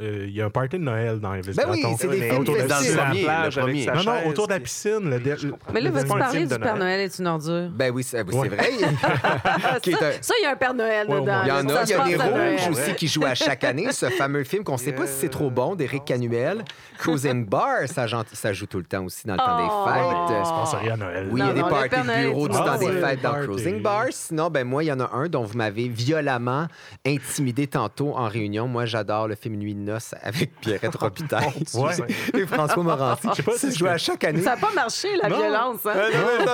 [0.00, 2.38] euh, il y a un party de Noël dans Elvis Ben oui, c'est des films
[2.40, 3.84] autour de la premier, plage le avec premier.
[3.84, 5.10] sa Non, non, autour de la piscine.
[5.10, 5.72] Le, comprends.
[5.72, 7.00] Mais là, le- vas-tu parler film du de Père Noël?
[7.00, 7.68] Est une ordure?
[7.72, 8.70] Ben oui, c'est oui, vrai.
[10.20, 11.40] Ça, il y a un Père Noël dedans.
[11.44, 13.90] Il y en a, il y a des rouges aussi qui jouent à chaque année,
[13.92, 16.64] ce fameux film qu'on ne sait pas si c'est trop bon d'Éric Canuel.
[16.98, 19.88] Cruising Bar, ça, joue tout le temps aussi dans le temps Oh.
[19.88, 20.59] des fêtes.
[20.66, 21.28] Je pense rien à Noël.
[21.30, 23.32] Oui, il y a des parties de bureau du temps des fêtes dans.
[23.42, 24.06] Cruising Bar.
[24.10, 26.66] Sinon, ben moi, il y en a un dont vous m'avez violemment
[27.06, 28.66] intimidé tantôt en réunion.
[28.68, 31.94] Moi, j'adore le film Nuit de noces avec Pierrette Robitaille Ouais.
[32.34, 33.28] et François Morancy.
[33.30, 34.40] Je sais pas si je joue à chaque année.
[34.42, 35.86] Ça n'a pas marché, la violence.
[35.86, 35.92] hein?
[35.94, 36.44] Euh.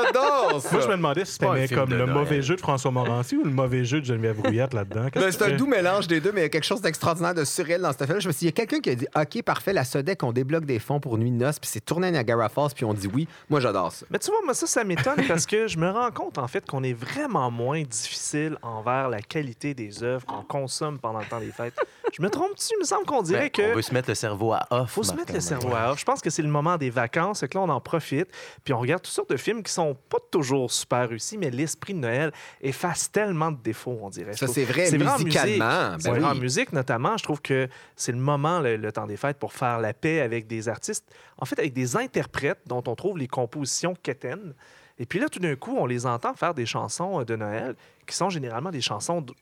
[0.72, 3.50] Moi, je me demandais si c'était comme le mauvais jeu de François Morancy ou le
[3.50, 5.06] mauvais jeu de Geneviève Brouillette là-dedans.
[5.14, 7.44] Ben, c'est un doux mélange des deux, mais il y a quelque chose d'extraordinaire, de
[7.44, 8.20] surréel dans ce film.
[8.20, 10.22] Je me suis dit, il y a quelqu'un qui a dit OK, parfait, la Sodec,
[10.22, 12.84] on débloque des fonds pour Nuit de noces, puis c'est tourné à Niagara Falls, puis
[12.84, 13.26] on dit oui.
[13.48, 13.95] Moi, j'adore ça.
[14.10, 16.66] Mais tu vois, moi, ça, ça m'étonne parce que je me rends compte, en fait,
[16.66, 21.40] qu'on est vraiment moins difficile envers la qualité des œuvres qu'on consomme pendant le temps
[21.40, 21.74] des fêtes.
[22.12, 22.66] Je me trompe-tu?
[22.76, 23.72] Il me semble qu'on dirait Ben, que.
[23.72, 24.90] On veut se mettre le cerveau à off.
[24.90, 25.98] faut se mettre le cerveau à off.
[26.00, 28.28] Je pense que c'est le moment des vacances, et que là, on en profite,
[28.64, 31.94] puis on regarde toutes sortes de films qui sont pas toujours super réussis, mais l'esprit
[31.94, 34.34] de Noël efface tellement de défauts, on dirait.
[34.34, 35.46] Ça, c'est vrai, C'est vrai en musicalement.
[35.46, 35.58] musique.
[35.60, 39.06] Ben C'est vrai en musique, notamment, je trouve que c'est le moment, le, le temps
[39.06, 41.04] des fêtes, pour faire la paix avec des artistes,
[41.38, 44.54] en fait, avec des interprètes dont on trouve les compositions quétaines.
[44.98, 47.76] Et puis là, tout d'un coup, on les entend faire des chansons euh, de Noël
[48.06, 49.34] qui sont généralement des chansons de-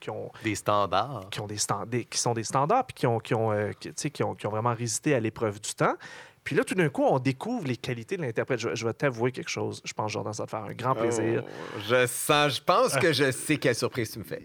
[0.00, 1.28] qui ont Des standards.
[1.30, 3.94] qui, ont des qui sont des standards puis qui ont, qui ont, euh, qui, tu
[3.96, 5.94] sais, qui ont, qui ont vraiment résisté à l'épreuve du temps.
[6.44, 8.58] Puis là, tout d'un coup, on découvre les qualités de l'interprète.
[8.60, 9.82] Je, je vais t'avouer quelque chose.
[9.84, 11.42] Je pense, Jordan, ça va te faire un grand plaisir.
[11.46, 14.42] Oh, je sens, je pense que je sais quelle surprise tu me fais.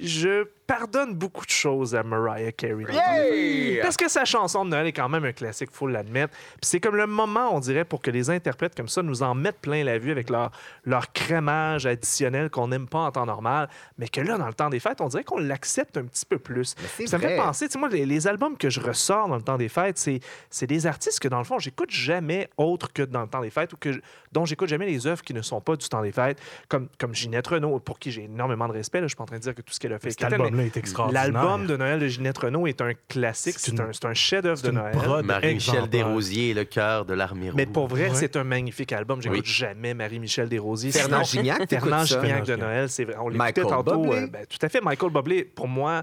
[0.00, 3.78] Je pardonne beaucoup de choses à Mariah Carey.
[3.82, 6.32] Parce que sa chanson de Noël est quand même un classique, faut l'admettre.
[6.32, 9.34] Puis c'est comme le moment, on dirait, pour que les interprètes comme ça nous en
[9.34, 10.50] mettent plein la vue avec leur,
[10.84, 13.68] leur crémage additionnel qu'on n'aime pas en temps normal,
[13.98, 16.38] mais que là, dans le temps des fêtes, on dirait qu'on l'accepte un petit peu
[16.38, 16.74] plus.
[17.06, 17.36] Ça me fait vrai.
[17.36, 19.98] penser, tu sais, moi, les, les albums que je ressors dans le temps des fêtes,
[19.98, 20.20] c'est,
[20.50, 23.50] c'est des artistes que, dans le fond, j'écoute jamais autre que dans le temps des
[23.50, 23.90] fêtes ou que,
[24.32, 27.14] dont j'écoute jamais les œuvres qui ne sont pas du temps des fêtes, comme, comme
[27.14, 29.00] Ginette Renault, pour qui j'ai énormément de respect.
[29.00, 30.10] Là, je suis pas en train de dire que tout ce qu'elle a fait est
[30.12, 31.22] Cet quétaine, mais album-là est extraordinaire.
[31.30, 34.14] L'album de Noël de Ginette Renault est un classique, C'est c'est une- un, c'est un
[34.14, 35.24] chef-d'œuvre de une Noël.
[35.24, 35.88] Marie-Michel.
[35.88, 37.56] Desrosiers, le cœur de l'armée rouge.
[37.56, 38.14] Mais pour vrai, Ouais.
[38.14, 39.20] c'est un magnifique album.
[39.22, 39.50] J'écoute Oui.
[39.52, 40.92] jamais Marie-Michel Desrosiers.
[40.92, 42.04] Fernand Gignac, Fernand?
[42.04, 43.16] Gignac de Noël, c'est vrai.
[43.18, 44.12] On l'écoutait Michael tantôt.
[44.12, 44.80] Euh, ben, tout à fait.
[44.80, 46.02] Michael Bublé, pour moi,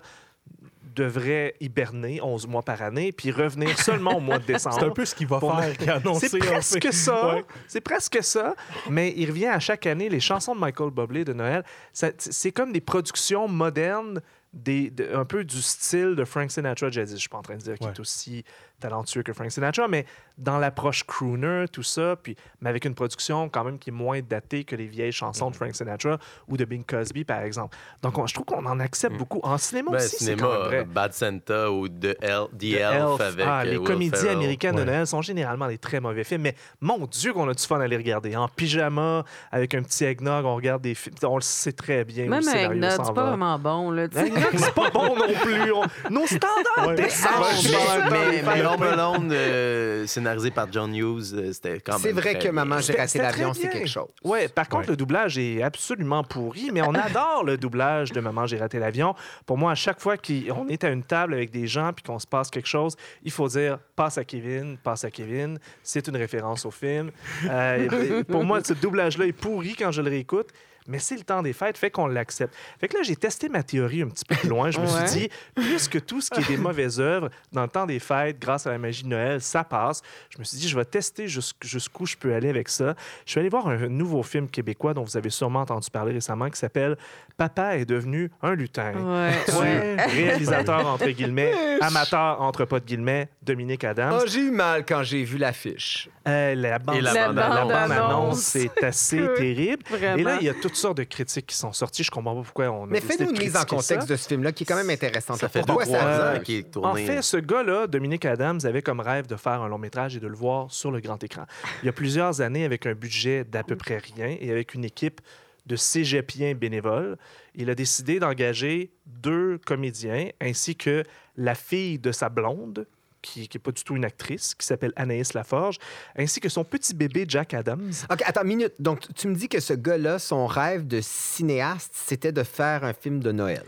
[0.96, 4.76] devrait hiberner 11 mois par année puis revenir seulement au mois de décembre.
[4.80, 6.28] C'est un peu ce qu'il va faire, qui a annoncé.
[6.30, 6.52] C'est fait.
[6.52, 7.36] presque ça.
[7.36, 7.46] Ouais.
[7.68, 8.56] C'est presque ça.
[8.90, 10.10] Mais il revient à chaque année.
[10.10, 11.64] Les chansons de Michael Bublé de Noël,
[11.94, 14.22] c'est comme des productions modernes,
[14.54, 17.12] des, de- un peu du style de Frank Sinatra jazz.
[17.12, 17.94] Je suis pas en train de dire qu'il Ouais.
[17.94, 18.44] est aussi
[18.82, 20.06] talentueux que Frank Sinatra, mais
[20.38, 24.20] dans l'approche crooner, tout ça, puis, mais avec une production quand même qui est moins
[24.22, 25.52] datée que les vieilles chansons Mm.
[25.52, 26.18] de Frank Sinatra
[26.50, 27.78] ou de Bing Cosby, par exemple.
[28.02, 29.40] Donc, on- je trouve qu'on en accepte beaucoup.
[29.44, 30.84] En cinéma Ben, aussi, c'est quand même cinéma, vrai.
[30.86, 33.22] Bad Santa ou The, El- The The Elf, Elf.
[33.22, 34.36] avec Ah, euh, les Will comédies Ferrell.
[34.38, 34.86] américaines de Ouais.
[34.86, 37.88] Noël sont généralement des très mauvais films, mais mon Dieu qu'on a du fun à
[37.88, 38.36] les regarder.
[38.36, 41.16] En pyjama, avec un petit eggnog, on regarde des films.
[41.24, 42.26] On le sait très bien.
[42.26, 43.92] où Même le avec scénario s'en c'est pas vraiment bon.
[43.92, 44.28] Là, tu sais.
[44.28, 45.72] Eggnog, c'est pas bon non plus.
[45.72, 46.96] On- Nos standards Ouais.
[46.96, 48.62] descendent le mais, mais.
[48.74, 52.54] Home Alone, euh, scénarisé par John Hughes, euh, c'était quand même C'est vrai très que
[52.54, 54.08] Maman, j'ai raté l'avion, c'est quelque chose.
[54.24, 54.92] Ouais, par contre, Ouais.
[54.92, 59.14] le doublage est absolument pourri, mais on adore le doublage de Maman, j'ai raté l'avion.
[59.46, 62.20] Pour moi, à chaque fois qu'on est à une table avec des gens puis qu'on
[62.20, 65.60] se passe quelque chose, il faut dire passe à Kevin, passe à Kevin.
[65.84, 67.12] C'est une référence au film.
[67.50, 70.50] Euh, pour moi, ce doublage-là est pourri quand je le réécoute.
[70.88, 72.54] Mais c'est le temps des fêtes, fait qu'on l'accepte.
[72.80, 74.72] Fait que là, j'ai testé ma théorie un petit peu plus loin.
[74.72, 75.08] Je me Ouais.
[75.08, 78.00] suis dit, plus que tout ce qui est des mauvaises œuvres, dans le temps des
[78.00, 80.02] fêtes, grâce à la magie de Noël, ça passe.
[80.32, 82.96] Je me suis dit, je vais tester jusqu- jusqu'où je peux aller avec ça.
[83.26, 86.50] Je suis allé voir un nouveau film québécois dont vous avez sûrement entendu parler récemment
[86.50, 86.98] qui s'appelle
[87.42, 88.92] Papa est devenu un lutin.
[88.94, 89.96] Ouais, Du ouais.
[90.06, 94.14] réalisateur entre guillemets, amateur entre pas de guillemets, Dominique Adams.
[94.22, 96.08] Oh, j'ai eu mal quand j'ai vu l'affiche.
[96.28, 97.72] Euh, la bande, Et la la bande-annonce.
[97.72, 99.82] bande-annonce, c'est assez terrible.
[99.90, 100.18] vraiment.
[100.18, 102.04] Et là, il y a toutes sortes de critiques qui sont sorties.
[102.04, 104.14] Je comprends pas pourquoi on a Mais fais-nous une mise en contexte ça.
[104.14, 105.38] de ce film-là qui est quand même intéressante.
[105.38, 106.34] Ça fait Pourquoi trois ça...
[106.36, 106.88] ans qu'il est tourné.
[106.92, 110.20] En fait, ce gars-là, Dominique Adams, avait comme rêve de faire un long métrage et
[110.20, 111.46] de le voir sur le grand écran.
[111.82, 114.86] Il y a plusieurs années, avec un budget d'à peu près rien et avec une
[114.86, 115.22] équipe
[115.66, 117.18] de cégepiens bénévoles,
[117.56, 121.04] il a décidé d'engager deux comédiens ainsi que
[121.38, 122.88] la fille de sa blonde,
[123.22, 125.78] qui n'est pas du tout une actrice, qui s'appelle Anaïs Laforge,
[126.18, 127.92] ainsi que son petit bébé Jack Adams.
[128.12, 128.74] OK, attends, minute.
[128.80, 132.94] Donc, tu me dis que ce gars-là, son rêve de cinéaste, c'était de faire un
[132.94, 133.64] film de Noël.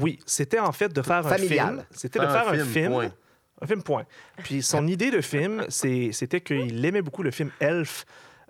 [0.00, 1.68] Oui, c'était en fait de faire un Familial.
[1.68, 1.84] film.
[1.92, 2.92] C'était de Faire un faire un film, film.
[2.92, 3.12] point.
[3.62, 4.04] Un film, point.
[4.44, 8.04] Puis son idée de film, c'était qu'il aimait beaucoup le film Elf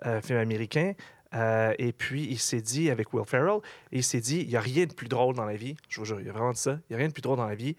[0.05, 0.93] euh, film américain.
[1.35, 3.59] Euh, et puis, il s'est dit, avec Will Ferrell,
[3.91, 5.75] il s'est dit, il n'y a rien de plus drôle dans la vie.
[5.89, 6.79] Je vous jure, il a vraiment dit ça.
[6.89, 7.75] Il n'y a rien de plus drôle dans la vie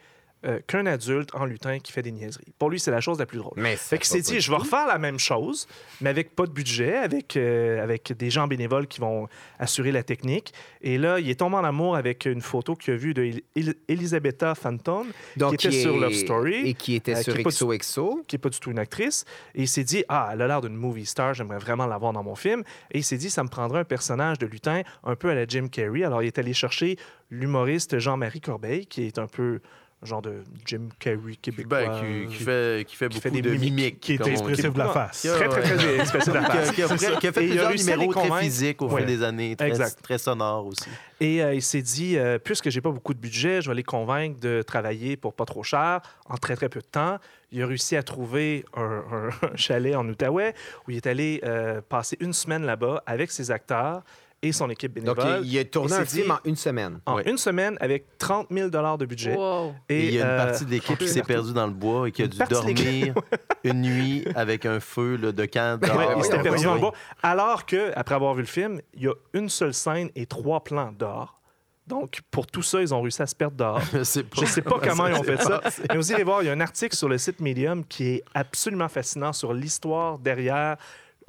[0.46, 2.52] euh, qu'un adulte en lutin qui fait des niaiseries.
[2.58, 3.52] Pour lui, c'est la chose la plus drôle.
[3.56, 5.66] Mais Fait qu'il s'est dit, je vais refaire la même chose,
[6.00, 9.28] mais avec pas de budget, avec, euh, avec des gens bénévoles qui vont
[9.58, 10.54] assurer la technique.
[10.80, 13.42] Et là, il est tombé en amour avec une photo qu'il a vue de El-
[13.54, 17.42] El- Elisabetta Phantom, Donc, qui était sur Love Story, Et qui était euh, sur qui
[17.42, 18.22] du- XOXO.
[18.26, 19.24] qui n'est pas du tout une actrice.
[19.54, 22.22] Et il s'est dit, ah, elle a l'air d'une movie star, j'aimerais vraiment l'avoir dans
[22.22, 22.62] mon film.
[22.92, 25.44] Et il s'est dit, ça me prendrait un personnage de lutin un peu à la
[25.46, 26.02] Jim Carrey.
[26.02, 26.96] Alors, il est allé chercher
[27.30, 29.60] l'humoriste Jean-Marie Corbeil, qui est un peu
[30.02, 31.84] genre de Jim Carrey québécois.
[31.84, 34.00] Ben, qui, qui fait, qui fait qui beaucoup fait des de mimiques, mimiques.
[34.00, 35.22] Qui est expressif de la face.
[35.22, 36.70] Très, très, très expressif de la face.
[36.72, 39.02] qui a- qui a fait plusieurs numéros très physiques au Ouais.
[39.04, 40.02] fil des années, très, Exact.
[40.02, 40.88] très sonores aussi.
[41.20, 43.82] Et euh, il s'est dit, euh, puisque j'ai pas beaucoup de budget, je vais les
[43.82, 47.18] convaincre de travailler pour pas trop cher, en très très peu de temps.
[47.52, 49.02] Il a réussi à trouver un
[49.56, 50.54] chalet en Outaouais
[50.86, 54.02] où il est allé euh, passer une semaine là-bas avec ses acteurs
[54.42, 55.44] et son équipe Donc, bénévole.
[55.46, 57.00] il, il a tourné un film dit- en une semaine.
[57.06, 59.34] en une semaine avec 30 000 de budget.
[59.36, 59.74] Wow.
[59.88, 62.08] Et il y a une euh, partie de l'équipe qui s'est perdue dans le bois
[62.08, 63.14] et qui a Une dû dormir
[63.64, 66.14] une nuit avec un feu là, de camp Ouais, dehors.
[66.16, 66.92] il s'était oui, perdu oui, dans le bois.
[67.22, 70.64] Alors que, après avoir vu le film, il y a une seule scène et trois
[70.64, 71.36] plans dehors.
[71.86, 73.80] Donc, pour tout ça, ils ont réussi à se perdre dehors.
[73.92, 75.58] Je sais pas, Je sais pas comment ils ont fait ça.
[75.58, 75.82] passé.
[75.90, 78.24] Mais vous irez voir, il y a un article sur le site Medium qui est
[78.32, 80.76] absolument fascinant sur l'histoire derrière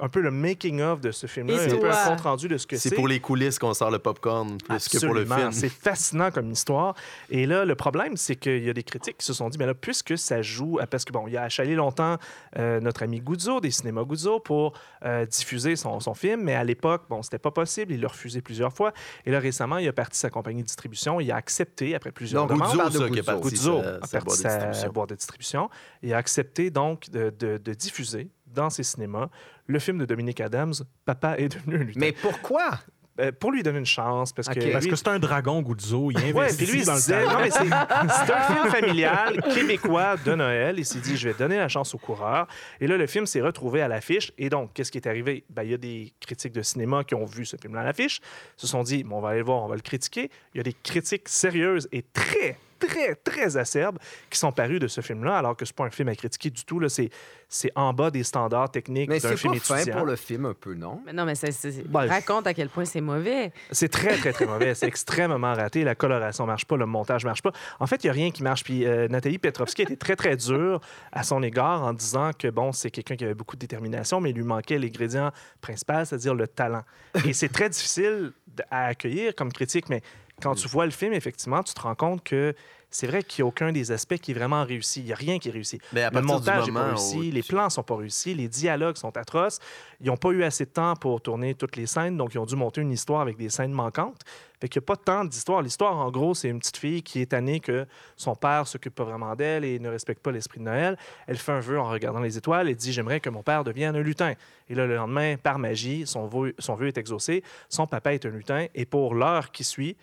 [0.02, 2.08] un peu le making-of de ce film-là, un peu un Histoire.
[2.08, 2.88] compte-rendu de ce que c'est.
[2.88, 5.52] C'est pour les coulisses qu'on sort le popcorn plus que pour le film.
[5.52, 6.94] C'est fascinant comme histoire.
[7.30, 9.66] Et là, le problème, c'est qu'il y a des critiques qui se sont dit, mais
[9.66, 12.16] là, puisque ça joue, à- parce que bon, il a achalé longtemps
[12.58, 14.72] euh, notre ami Guzzo, des cinémas Guzzo, pour
[15.04, 17.92] euh, diffuser son, son film, mais à l'époque, bon, c'était pas possible.
[17.92, 18.92] Il l'a refusé plusieurs fois.
[19.24, 21.20] Et là, récemment, il a parti sa compagnie de distribution.
[21.20, 23.32] Il a accepté, après plusieurs Donc, demandes, Guzzo, Guzzo, ça, qui a Guzzo.
[23.40, 24.92] parti Guzzo sa- a sa parti boîte de sa distribution.
[24.92, 25.70] boîte de distribution
[26.02, 29.28] et a accepté donc de, de- de diffuser dans ses cinémas
[29.66, 30.74] le film de Dominique Adams,
[31.04, 32.00] Papa est devenu un lutin.
[32.00, 32.80] Mais pourquoi?
[33.20, 36.16] Euh, pour lui donner une chance, parce que Parce que c'est un dragon Guzzo, il
[36.32, 39.42] Ouais, investit puis lui, il dans se le non, mais c'est c'est un film familial
[39.54, 40.78] québécois de Noël.
[40.78, 42.46] Il s'est dit, je vais donner la chance au coureur.
[42.80, 44.32] Et là, le film s'est retrouvé à l'affiche.
[44.38, 45.44] Et donc, qu'est-ce qui est arrivé?
[45.50, 48.20] Ben, il y a des critiques de cinéma qui ont vu ce film-là à l'affiche,
[48.56, 50.30] se sont dit, bon, on va aller le voir, on va le critiquer.
[50.54, 52.56] Il y a des critiques sérieuses et très,
[52.86, 53.98] très, très acerbes
[54.30, 56.64] qui sont parues de ce film-là, alors que c'est pas un film à critiquer du
[56.64, 56.80] tout.
[56.88, 57.10] C'est
[57.54, 59.96] c'est en bas des standards techniques Mais d'un c'est film pas fin étudiant.
[59.98, 61.02] pour le film un peu, non?
[61.04, 63.52] Mais non, mais c'est- c'est- Ben, raconte à quel point c'est mauvais.
[63.70, 64.74] C'est très, très, très mauvais.
[64.74, 65.84] C'est extrêmement raté.
[65.84, 67.52] La coloration marche pas, le montage marche pas.
[67.78, 68.64] En fait, il n'y a rien qui marche.
[68.64, 70.80] Puis euh, Nathalie Petrovski était très, très dure
[71.12, 74.30] à son égard en disant que, bon, c'est quelqu'un qui avait beaucoup de détermination, mais
[74.30, 75.30] il lui manquait l'ingrédient
[75.60, 76.84] principal, c'est-à-dire le talent.
[77.26, 78.32] Et c'est très difficile
[78.70, 80.00] à accueillir comme critique, mais
[80.42, 82.54] quand tu vois le film, effectivement, tu te rends compte que
[82.92, 85.00] c'est vrai qu'il n'y a aucun des aspects qui est vraiment réussi.
[85.00, 85.78] Il n'y a rien qui est réussi.
[85.94, 88.96] Mais à Le montage n'est pas réussi, où les plans sont pas réussis, les dialogues
[88.96, 89.60] sont atroces.
[90.00, 92.44] Ils n'ont pas eu assez de temps pour tourner toutes les scènes, donc ils ont
[92.44, 94.20] dû monter une histoire avec des scènes manquantes.
[94.60, 95.62] Fait qu'il n'y a pas tant d'histoire.
[95.62, 97.86] L'histoire, en gros, c'est une petite fille qui est tannée que
[98.16, 100.98] son père s'occupe pas vraiment d'elle et ne respecte pas l'esprit de Noël.
[101.26, 103.96] Elle fait un vœu en regardant les étoiles et dit J'aimerais que mon père devienne
[103.96, 104.34] un lutin.
[104.68, 107.42] Et là, le lendemain, par magie, son vœu, son vœu est exaucé.
[107.70, 109.96] Son papa est un lutin et pour l'heure qui suit,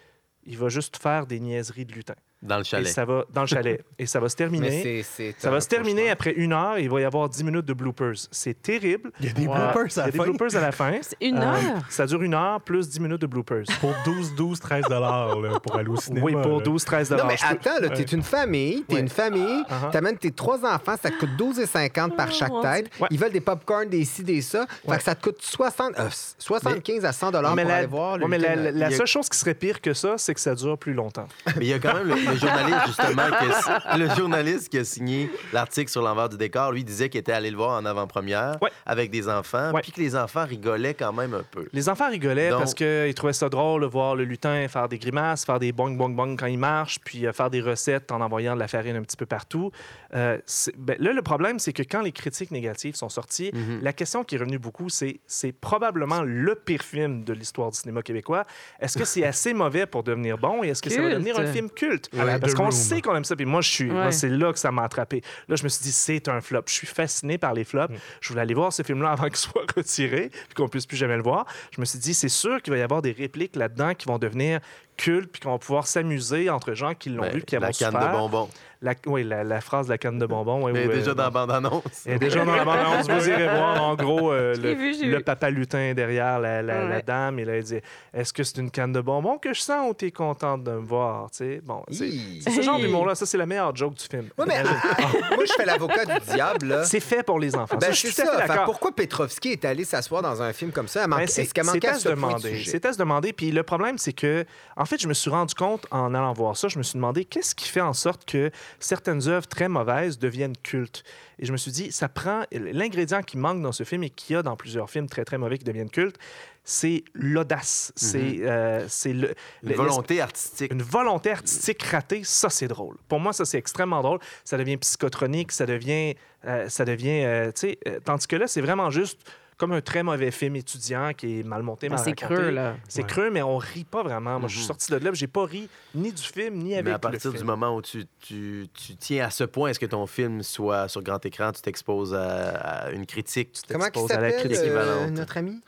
[0.49, 2.15] il va juste faire des niaiseries de lutin.
[2.41, 2.87] Dans le Et chalet.
[2.87, 3.83] ça va dans le chalet.
[3.97, 4.69] et ça va se terminer.
[4.69, 7.27] Mais c'est- c'est Ça va se terminer après une heure et il va y avoir
[7.27, 8.15] 10 minutes de bloopers.
[8.31, 9.11] C'est terrible.
[9.19, 10.23] Il y a des bloopers à Il y a la des fin.
[10.23, 10.93] bloopers à la fin.
[11.01, 11.83] C'est une Euh, heure.
[11.89, 13.65] ça dure une heure plus 10 minutes de bloopers.
[13.81, 16.25] Pour 12, 12, 13 dollars là, pour aller au cinéma.
[16.25, 16.63] oui, pour là.
[16.63, 17.31] 12, 13 Non, dollars.
[17.31, 19.01] mais attends, là, t'es une famille, t'es Ouais.
[19.01, 19.91] une famille, Uh-huh.
[19.91, 22.89] t'amènes tes trois enfants, ça te coûte 12,50 par Oh, chaque tête.
[23.01, 23.07] Ouais.
[23.11, 24.65] Ils veulent des popcorn, des ci, des ça.
[24.89, 27.87] Fait que ça te coûte 60, euh, 75 à 100 dollars mais pour la, aller
[27.87, 30.33] voir le ouais, mais la, la- la seule chose qui serait pire que ça, c'est
[30.33, 31.27] que ça dure plus longtemps.
[31.57, 34.83] Mais il y a quand même le, journaliste, justement, qui a- le journaliste qui a
[34.83, 36.71] signé l'article sur l'envers du décor.
[36.71, 38.69] Lui disait qu'il était allé le voir en avant-première Ouais.
[38.85, 39.81] avec des enfants, Ouais.
[39.81, 41.67] puis que les enfants rigolaient quand même un peu.
[41.73, 44.97] Les enfants rigolaient Donc- parce qu'ils trouvaient ça drôle de voir le lutin faire des
[44.99, 48.21] grimaces, faire des bong bong bong quand il marche, puis euh, faire des recettes en
[48.21, 49.71] envoyant de la farine un petit peu partout.
[50.15, 50.37] Euh,
[50.77, 53.79] ben, là, le problème, c'est que quand les critiques négatives sont sorties, Mhm.
[53.81, 57.77] la question qui est revenue beaucoup, c'est c'est probablement le pire film de l'histoire du
[57.77, 58.45] cinéma québécois.
[58.79, 61.13] Est-ce que c'est assez mauvais pour devenir bon et est-ce que ça va Culte.
[61.15, 62.09] devenir un film culte?
[62.39, 63.35] Parce qu'on sait qu'on aime ça.
[63.35, 64.11] Puis moi, je suis, Ouais.
[64.11, 65.21] c'est là que ça m'a attrapé.
[65.47, 66.61] Là, je me suis dit, c'est un flop.
[66.67, 67.93] Je suis fasciné par les flops.
[68.21, 71.17] Je voulais aller voir ce film-là avant qu'il soit retiré, puis qu'on puisse plus jamais
[71.17, 71.45] le voir.
[71.75, 74.17] Je me suis dit, c'est sûr qu'il va y avoir des répliques là-dedans qui vont
[74.17, 74.59] devenir
[74.99, 77.71] culte, puis qu'on va pouvoir s'amuser entre gens qui l'ont Ben, vu, qui la vont
[77.71, 78.49] canne de bonbons.
[78.81, 80.63] La, oui, la, la phrase de la canne de bonbons.
[80.63, 81.83] ouais, Mais où, euh, déjà dans la bande-annonce.
[82.05, 83.09] elle est déjà dans la bande-annonce.
[83.09, 87.39] Vous irez voir, en gros, euh, le, vu, le papa lutin derrière la, la- dame.
[87.39, 87.79] Et là, il dit
[88.13, 90.79] Est-ce que c'est une canne de bonbons que je sens ou t'es contente de me
[90.85, 92.09] voir Tu sais, Bon, c'est
[92.51, 93.15] ce genre d'humour-là.
[93.15, 94.29] Ça, c'est la meilleure joke du film.
[94.37, 95.01] Ouais, mais ah,
[95.35, 96.81] moi, je fais l'avocat du diable.
[96.85, 97.75] C'est fait pour les enfants.
[97.75, 98.47] Ben, Ça, je suis ça.
[98.47, 101.05] fait pourquoi Petrovski est allé s'asseoir dans un film comme ça?
[101.05, 102.63] Ben, c'est Est-ce qu'elle c'est manquait à se demander.
[102.65, 103.33] C'est à se demander.
[103.33, 104.45] Puis le problème, c'est que,
[104.77, 107.25] en fait, je me suis rendu compte en allant voir ça, je me suis demandé
[107.25, 111.03] qu'est-ce qui fait en sorte que certaines œuvres très mauvaises deviennent cultes?
[111.37, 114.35] Et je me suis dit, ça prend l'ingrédient qui manque dans ce film et qu'il
[114.35, 116.17] y a dans plusieurs films très très mauvais qui deviennent cultes,
[116.63, 119.33] c'est l'audace, c'est euh, c'est le,
[119.63, 120.71] Une volonté artistique.
[120.71, 122.97] une volonté artistique ratée, ça c'est drôle.
[123.07, 124.19] Pour moi, ça c'est extrêmement drôle.
[124.43, 126.15] Ça devient psychotronique, ça devient,
[126.45, 129.19] euh, ça devient, euh, tu sais, euh, tandis que là c'est vraiment juste
[129.59, 132.77] comme un très mauvais film étudiant qui est mal monté, Ben, mal c'est creux, là.
[132.87, 133.07] C'est Ouais.
[133.07, 134.39] creux, mais on rit pas vraiment.
[134.39, 134.67] Moi, je suis Mhm.
[134.67, 137.19] sorti de là, j'ai pas ri ni du film ni avec Mais à le partir
[137.21, 137.33] film.
[137.35, 140.87] du moment où tu, tu, tu tiens à ce point, est-ce que ton film soit
[140.87, 142.55] sur grand écran, tu t'exposes à,
[142.85, 145.61] à une critique, tu t'exposes à la s'appelle, critique euh, notre ami?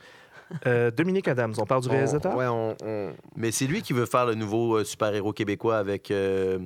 [0.66, 2.34] Euh, Dominique Adams, on parle du réalisateur?
[2.36, 6.58] On- on- Mais c'est lui qui veut faire le nouveau euh, super-héros québécois avec euh,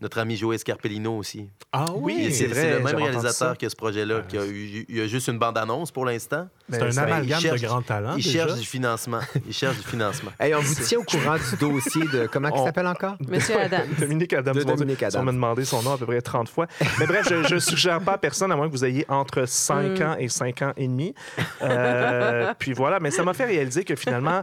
[0.00, 1.48] notre ami Joël Scarpellino aussi.
[1.72, 4.44] Ah Oui, oui, c'est vrai, c'est le même réalisateur a ce projet-là, Ah, qui a
[4.46, 6.48] eu, il y a juste une bande-annonce pour l'instant.
[6.70, 8.16] c'est Ben, un ça- amalgame il cherche- de grands talents.
[8.16, 8.46] Il déjà.
[8.46, 9.20] cherche du financement.
[9.46, 10.30] Il cherche du financement.
[10.40, 12.26] Hey, on vous tient au courant du dossier de.
[12.26, 13.16] Comment il On- s'appelle encore?
[13.28, 13.88] Monsieur Adams.
[13.98, 14.54] Dominique Adams.
[14.54, 14.76] De mon Dieu.
[14.76, 15.20] Dominique Adams.
[15.20, 16.66] On m'a demandé son nom à peu près 30 fois.
[16.98, 19.98] Mais bref, je ne suggère pas à personne, à moins que vous ayez entre 5
[19.98, 20.02] Mm.
[20.02, 21.14] ans et 5 ans et demi.
[21.62, 24.42] Euh, puis voilà, mais ça m'a fait réaliser que finalement,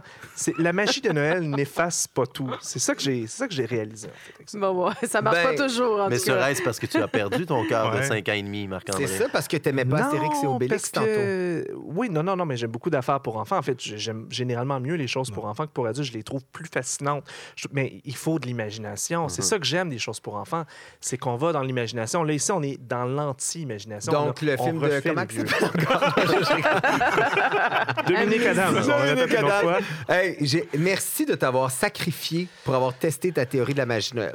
[0.58, 2.50] la magie de Noël n'efface pas tout.
[2.60, 4.08] C'est ça que j'ai c'est ça que j'ai réalisé.
[4.08, 4.58] En fait, ça.
[4.58, 6.32] Bon, ouais, ça marche Ben, pas toujours, en Mais tout cas.
[6.40, 8.02] serait-ce parce que tu as perdu ton cœur de Ouais.
[8.06, 9.06] 5 ans et demi, Marc-André?
[9.06, 11.06] C'est ça, parce que t'aimais pas Astérix et Non, Obélix parce tantôt.
[11.06, 11.66] que...
[11.76, 13.58] Oui, non, non, non, mais j'aime beaucoup d'affaires pour enfants.
[13.58, 16.08] En fait, j'aime généralement mieux les choses pour enfants que pour adultes.
[16.08, 17.24] Je les trouve plus fascinantes.
[17.56, 19.28] Je- Mais il faut de l'imagination.
[19.28, 19.48] C'est Mhm.
[19.48, 20.64] ça que j'aime des choses pour enfants.
[21.00, 22.22] C'est qu'on va dans l'imagination.
[22.24, 24.12] Là, ici, on est dans l'anti-imagination.
[24.12, 24.84] Donc, Là, le on film de.
[24.86, 25.44] refait Comment vieux.
[25.44, 26.14] encore?
[28.06, 28.74] Dominique Adams.
[28.74, 29.82] on le Dominique répète une autre Adams.
[30.06, 30.14] fois.
[30.16, 34.16] Hey, j'ai- merci de t'avoir sacrifié pour avoir testé ta théorie de la magie de
[34.16, 34.34] Noël.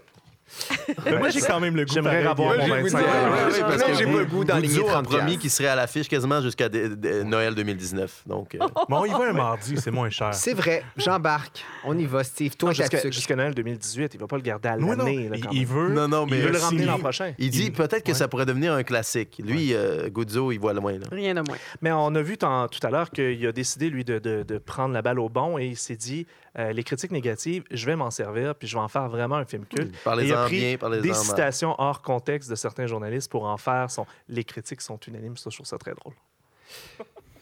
[1.06, 1.93] Mais moi, j'ai quand même le goût.
[1.93, 3.34] J'aimerais avoir de- mon Moi, j'ai le goût de 25 dire, dollars.
[3.47, 5.39] ouais, ouais, parce que j'ai pas le goût d'enligner Guzzo a 30 promis piastres.
[5.41, 8.24] qu'il serait à l'affiche quasiment jusqu'à de- de- Noël 2019.
[8.26, 10.34] Donc, euh, Mais on y va un mardi, c'est moins cher.
[10.34, 11.64] C'est vrai, j'embarque.
[11.86, 12.56] On y va, Steve.
[12.56, 14.14] Toi, Jusqu'à Noël 2018.
[14.14, 15.30] Il va pas le garder à l'année.
[15.34, 15.89] il, il veut.
[15.89, 17.34] Non, non, mais- Il veut le ramener l'an prochain.
[17.38, 18.18] il dit Il- peut-être que ouais.
[18.18, 19.41] ça pourrait devenir un classique.
[19.43, 20.93] Lui, euh, Guzzo, il voit loin.
[20.93, 21.06] Là.
[21.12, 21.58] Rien de moins.
[21.82, 24.93] Mais on a vu tout à l'heure qu'il a décidé, lui, de, de- de prendre
[24.93, 26.26] la balle au bon et il s'est dit
[26.60, 29.45] euh, les critiques négatives, je vais m'en servir puis je vais en faire vraiment un
[29.45, 29.93] film culte.
[29.93, 31.18] Et il Parlez-en a pris bien, parlez-en des mal.
[31.18, 34.06] citations hors contexte de certains journalistes pour en faire son.
[34.30, 36.14] Les critiques sont unanimes, ça, je trouve ça très drôle.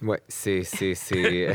[0.02, 0.64] Ouais, c'est.
[0.64, 1.54] c'est, c'est...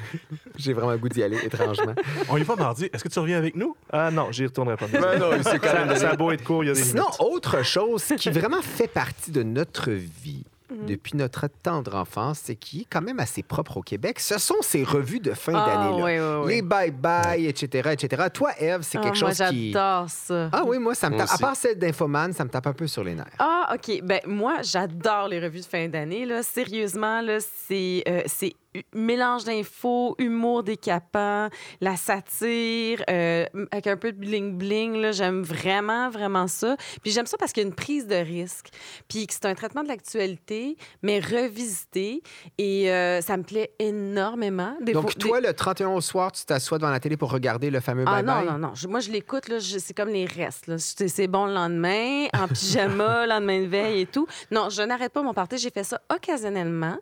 [0.56, 1.94] J'ai vraiment le goût d'y aller, étrangement.
[2.30, 2.88] On y va mardi.
[2.90, 3.76] Est-ce que tu reviens avec nous?
[3.90, 4.86] Ah non, j'y retournerai pas.
[4.86, 6.82] Ben non, c'est quand même ça, ça a beau être court, il y a des
[6.82, 7.20] Sinon, limites.
[7.20, 10.86] autre chose qui vraiment fait partie de notre vie Mhm.
[10.86, 14.56] depuis notre tendre enfance, c'est qui est quand même assez propre au Québec, ce sont
[14.62, 15.98] ces revues de fin Ah, d'année.
[15.98, 16.04] là.
[16.04, 16.54] oui, oui, oui.
[16.56, 18.24] Les bye-bye, etc., etc.
[18.32, 19.72] Toi, Eve, c'est Ah, quelque moi, chose qui...
[19.72, 20.48] j'adore ça.
[20.52, 21.28] Ah oui, moi, ça me tape.
[21.32, 23.26] À part celle d'Infoman, ça me tape un peu sur les nerfs.
[23.38, 24.00] Ah, OK.
[24.02, 26.24] Ben, moi, j'adore les revues de fin d'année.
[26.26, 26.42] Là.
[26.42, 28.54] Sérieusement, là, c'est, euh, c'est
[28.94, 31.48] mélange d'infos, humour décapant,
[31.80, 35.00] la satire, euh, avec un peu de bling-bling.
[35.00, 35.12] là.
[35.12, 36.76] J'aime vraiment, vraiment ça.
[37.02, 38.68] Puis j'aime ça parce qu'il y a une prise de risque.
[39.08, 42.22] Puis que c'est un traitement de l'actualité, mais revisité.
[42.58, 44.76] Et euh, ça me plaît énormément.
[44.80, 47.30] Des Donc, fois- des- toi, le 31 au soir, tu t'assois devant la télé pour
[47.30, 48.74] regarder le fameux Ah non, non, non.
[48.74, 50.76] Je- moi, je l'écoute, c'est comme les restes.
[50.78, 54.26] c'est bon le lendemain, en pyjama, lendemain de veille et tout.
[54.50, 55.58] Non, je n'arrête pas mon party.
[55.58, 56.96] J'ai fait ça occasionnellement,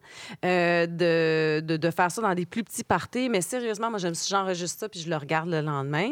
[0.44, 3.28] euh, de, de, de faire ça dans des plus petits parties.
[3.28, 3.98] Mais sérieusement, moi,
[4.28, 6.10] j'enregistre ça puis je le regarde le lendemain.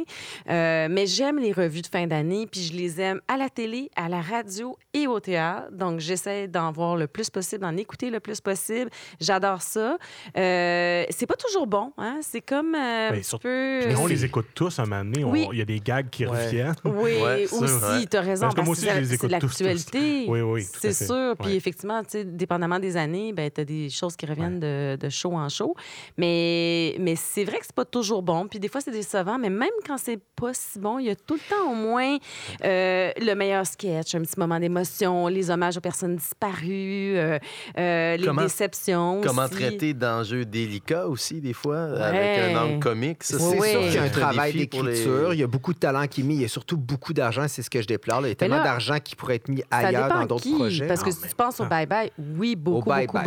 [0.49, 3.91] Euh, mais j'aime les revues de fin d'année puis je les aime à la télé,
[3.97, 5.69] à la radio et au théâtre.
[5.73, 8.91] Donc, j'essaie d'en voir le plus possible, d'en écouter le plus possible.
[9.21, 9.97] J'adore ça.
[10.37, 12.19] Euh, c'est pas toujours bon, hein?
[12.23, 13.81] C'est comme euh, un Mais peu...
[13.87, 15.25] Puis on les écoute tous un moment donné.
[15.25, 15.53] on-.
[15.53, 16.45] Il y a des gags qui Ouais.
[16.47, 16.75] reviennent.
[16.85, 18.07] Oui, Ouais, aussi, ouais.
[18.11, 18.43] tu as raison.
[18.43, 19.65] Parce que moi parce aussi, c'est je la- les c'est écoute tous, tous.
[19.65, 20.25] l'actualité.
[20.29, 21.35] Oui, oui, à C'est sûr.
[21.39, 21.57] Puis Ouais.
[21.57, 25.09] effectivement, tu sais, dépendamment des années, ben, tu as des choses qui reviennent de, de
[25.09, 25.75] show en show.
[26.17, 28.47] Mais, mais c'est vrai que c'est pas toujours bon.
[28.49, 29.39] Puis des fois, c'est décevant.
[29.39, 32.17] Mais même quand c'est pas si bon, il y a tout le temps au moins
[32.65, 37.39] euh, le meilleur sketch, un petit moment d'émotion, les hommages aux personnes disparues, euh,
[37.79, 39.21] euh, les Comment- déceptions.
[39.25, 39.55] Comment aussi.
[39.55, 43.23] traiter d'enjeux délicats aussi, des fois, avec un angle comique?
[43.25, 45.73] Ça, C'est Oui, sûr qu'il y a un travail les- d'écriture, il y a beaucoup
[45.73, 47.87] de talent qui est mis, il y a surtout beaucoup d'argent, c'est ce que je
[47.87, 48.21] déplore.
[48.21, 48.29] là.
[48.29, 50.87] Il y a tellement d'argent qui pourrait être mis ailleurs dans d'autres projets.
[50.87, 53.19] Parce que si mais- tu penses au bye-bye, oui, beaucoup, beaucoup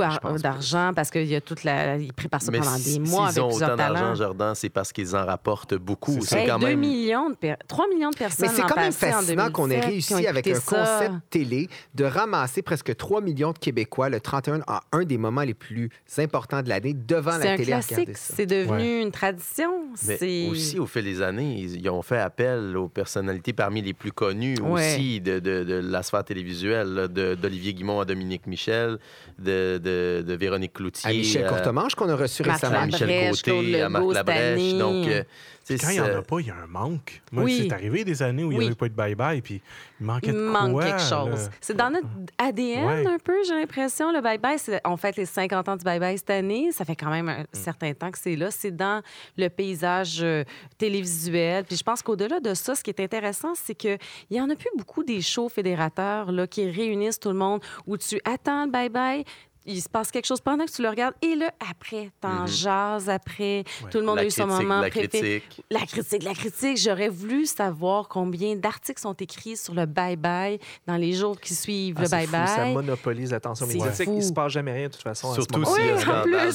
[0.42, 3.40] d'argent parce qu'il y a toute la, ils préparent ça Mais pendant des mois s'ils
[3.40, 4.16] avec ont plusieurs autant d'argent.
[4.16, 6.20] Jordan, c'est parce qu'ils en rapportent beaucoup.
[6.22, 6.80] C'est quand 2 même.
[6.80, 10.08] millions de per- 3 millions de personnes Mais c'est quand même fascinant qu'on ait 2017,
[10.08, 10.62] qui réussi avec un ça.
[11.00, 15.42] concept télé de ramasser presque 3 millions de Québécois le 31 à un des moments
[15.44, 19.02] les plus importants de l'année devant C'est la un télé c'est devenu Ouais.
[19.02, 19.72] une tradition.
[20.08, 24.12] Mais aussi, au fil des années, ils, ont fait appel aux personnalités parmi les plus
[24.12, 24.94] connues Ouais.
[24.96, 28.98] aussi de, de- de la sphère télévisuelle, d'Olivier Guimond à Dominique Michel,
[29.40, 31.10] de, de- de Véronique Cloutier.
[31.10, 32.80] À Michel à- Courtemanche qu'on a reçu Marc récemment.
[32.82, 34.74] à Michel Côté, à Marc Labrèche.
[34.76, 35.24] Donc, euh,
[35.70, 37.22] Quand il n'y en a pas, il y a un manque.
[37.32, 37.60] Moi, Oui.
[37.68, 39.62] c'est arrivé des années où il n'y avait pas de bye-bye, puis
[40.02, 41.50] il manquait Il de manque quoi, quelque chose.
[41.62, 43.08] C'est dans notre ADN Ouais.
[43.08, 44.12] un peu, j'ai l'impression.
[44.12, 46.72] Le bye-bye, on fête les 50 ans du bye-bye cette année.
[46.74, 47.30] Ça fait quand même Mm.
[47.30, 48.52] un certain temps que c'est là.
[48.52, 49.02] C'est dans
[49.38, 50.44] le paysage euh,
[50.78, 51.64] télévisuel.
[51.64, 53.98] Puis je pense qu'au-delà de ça, ce qui est intéressant, c'est qu'il
[54.30, 57.98] y en a plus beaucoup des shows fédérateurs là, qui réunissent tout le monde où
[57.98, 59.24] tu attends le bye-bye.
[59.66, 62.48] Il se passe quelque chose pendant que tu le regardes et là, après, t'en Mhm.
[62.48, 63.64] jases après.
[63.92, 65.42] Tout le monde la a eu son moment la préféré.
[65.42, 65.64] critique.
[65.70, 66.78] La critique, la critique.
[66.78, 71.96] J'aurais voulu savoir combien d'articles sont écrits sur le bye-bye dans les jours qui suivent
[71.98, 72.18] Ah, le fou, ça
[72.66, 72.74] bye-bye.
[72.74, 74.10] monopolise l'attention médiatique.
[74.12, 75.32] Il se passe jamais rien de toute façon.
[75.34, 76.52] Surtout s'il y a scandale.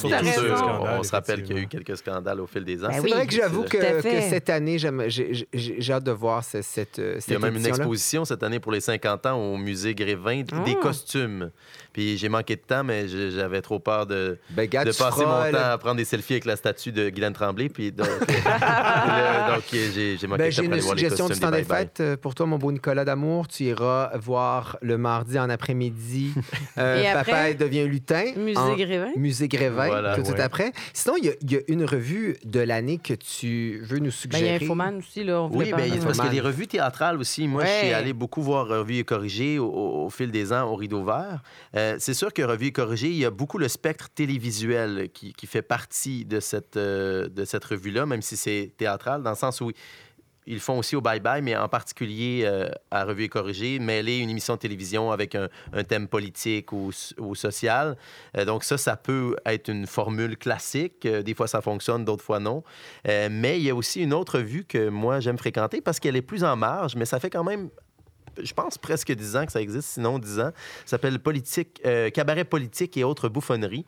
[0.81, 2.87] On, on se rappelle qu'il y a eu quelques scandales au fil des ans.
[2.89, 3.11] Ben C'est oui.
[3.11, 7.27] vrai que j'avoue que, cette année, j'ai j'ai- j'ai hâte de voir ce- cette, cette
[7.27, 10.43] Il y a même une exposition cette année pour les 50 ans au musée Grévin,
[10.51, 10.59] Ah.
[10.65, 11.51] des costumes.
[11.93, 15.25] Puis j'ai manqué de temps, mais je- j'avais trop peur de, Ben, gars, de passer
[15.25, 17.69] mon temps le- à prendre des selfies avec la statue de Guylaine Tremblay.
[17.69, 18.07] Puis donc,
[18.45, 21.99] là, donc, j'ai j'ai manqué Ben, de j'ai une les suggestion du temps des fêtes
[21.99, 23.47] euh, pour toi, mon beau Nicolas d'amour.
[23.47, 26.33] Tu iras voir le mardi en après-midi
[26.77, 27.53] euh, Et Papa après?
[27.55, 28.23] devient lutin.
[28.37, 29.11] Musée en- Grévin.
[29.15, 30.43] Musée Grévin, Voilà, tout de suite ouais.
[30.43, 30.71] après.
[30.93, 34.11] Sinon, il y a- il y, a une revue de l'année que tu veux nous
[34.25, 34.65] Ben, il y a suggérer.
[34.65, 35.41] Infoman aussi, là.
[35.43, 36.29] On Oui, ben, parce qu'il y a Infoman.
[36.31, 37.47] des revues théâtrales aussi.
[37.47, 37.79] Moi, je Ouais.
[37.85, 41.03] suis allé beaucoup voir Revue et Corrigé au, au- au fil des ans au Rideau
[41.03, 41.41] Vert.
[41.75, 45.61] Euh, c'est sûr que Revue et Il y a beaucoup le spectre télévisuel qui, fait
[45.61, 49.71] partie de cette, euh, cette revue-là, même si c'est théâtral, dans le sens où
[50.49, 54.19] ils font aussi au Bye Bye, mais en particulier euh, à Revue et Corrigé, mêler
[54.19, 55.49] une émission de télévision avec un,
[55.83, 56.91] thème politique ou,
[57.33, 57.97] social.
[58.37, 61.05] Euh, donc ça, ça peut être une formule classique.
[61.05, 62.63] Des fois, ça fonctionne, d'autres fois non.
[63.05, 66.21] Mais il y a aussi une autre vue que moi, j'aime fréquenter parce qu'elle est
[66.21, 67.69] plus en marge, mais ça fait quand même,
[68.43, 70.51] je pense, presque 10 ans que ça existe, sinon 10 ans.
[70.85, 73.85] Ça s'appelle politique, euh, Cabaret politique et autres bouffonneries.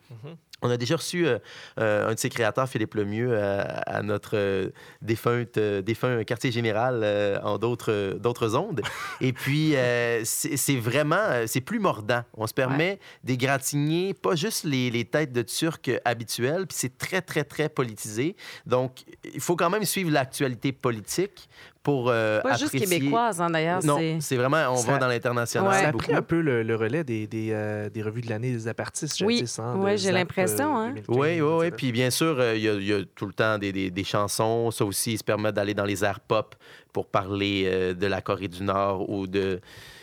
[0.62, 1.38] On a déjà reçu euh,
[1.78, 4.70] euh, un de ses créateurs, Philippe Lemieux, à, à notre euh,
[5.02, 8.82] défunte, euh, défunt quartier général euh, en d'autres euh, d'autres ondes.
[9.20, 12.22] Et puis, euh, c'est c'est vraiment, euh, c'est plus mordant.
[12.34, 17.22] On se permet d'égratigner pas juste les, les têtes de Turcs habituelles, puis c'est très,
[17.22, 18.36] très, très politisé.
[18.66, 19.04] Donc,
[19.34, 21.48] il faut quand même suivre l'actualité politique
[21.82, 23.82] pour euh, Pas juste québécoise, hein, d'ailleurs.
[23.82, 25.70] Non, c'est- c'est vraiment, on Ça- va dans l'international.
[25.70, 25.80] Ouais.
[25.80, 26.04] Ça a beaucoup.
[26.04, 29.22] pris un peu le, le relais des, des, euh, des revues de l'année des apartistes
[29.24, 30.18] Oui, hein, de ouais, j'ai Zap,
[30.58, 30.88] hein?
[30.90, 31.70] 2015, Oui, oui, oui.
[31.76, 33.90] Puis bien sûr, euh, il y, a- il y a tout le temps des, des-
[33.90, 34.70] des chansons.
[34.70, 36.54] Ça aussi, ils se permettent d'aller dans les airs pop
[36.92, 39.60] pour parler euh, de la Corée du Nord ou de...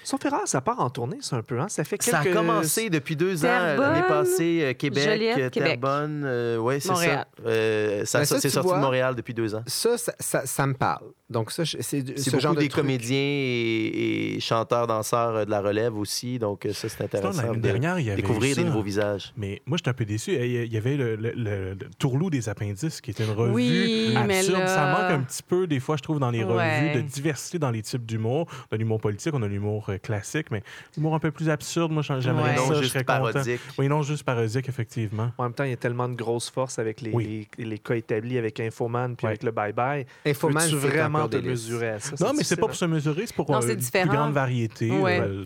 [0.08, 1.60] Sauf erreur, ça part en tournée, c'est un peu.
[1.60, 1.68] Hein?
[1.68, 2.12] Ça fait quelques...
[2.16, 5.50] Ça a commencé depuis deux ans, l'année passée, euh, Québec, Joliette, euh.
[5.50, 6.58] Terrebonne.
[6.62, 7.26] oui, c'est Montréal.
[7.38, 7.44] ça.
[7.50, 9.64] Euh, ça, Ben, ça, ça, c'est sorti vois, de Montréal depuis deux ans.
[9.68, 11.08] Ça, ça, ça, ça me parle.
[11.30, 12.84] Donc, ça, je- c'est C'est ce beaucoup genre de des truc.
[12.84, 16.40] comédiens et, et chanteurs, danseurs euh, de la relève aussi.
[16.40, 19.34] Donc, euh, ça, c'est intéressant L'année de dernière, il y avait découvrir des nouveaux visages.
[19.36, 20.34] Mais moi, j'étais un peu déçu.
[20.36, 24.16] Il y- avait le, le- le- le Tourlou des appendices, qui était une revue Oui,
[24.26, 24.60] mais absurde.
[24.60, 26.90] là- Ça manque un petit peu, des fois, je trouve, dans les Ouais.
[26.92, 28.48] revues, de diversité dans les types d'humour.
[28.72, 30.64] De l'humour politique, on a l'humour euh, classique, mais
[30.96, 32.58] l'humour un peu plus absurde, moi, j'aimerais Ouais.
[32.58, 32.74] ça.
[32.74, 33.32] Non, je serais content.
[33.32, 33.62] parodique.
[33.78, 35.32] Oui, non, juste parodique, effectivement.
[35.38, 37.48] En même temps, il y a tellement de grosses forces avec les, Oui.
[37.58, 39.32] les, les cas établis avec Infoman puis Ouais.
[39.32, 40.06] avec le bye-bye.
[40.26, 42.16] Infoman, c'est vraiment te mesurer à ça?
[42.26, 44.08] Non, mais c'est pas pour se mesurer, c'est pour Non, euh, une différent.
[44.08, 44.90] plus grande variété.
[44.92, 45.20] Ouais.
[45.20, 45.44] euh,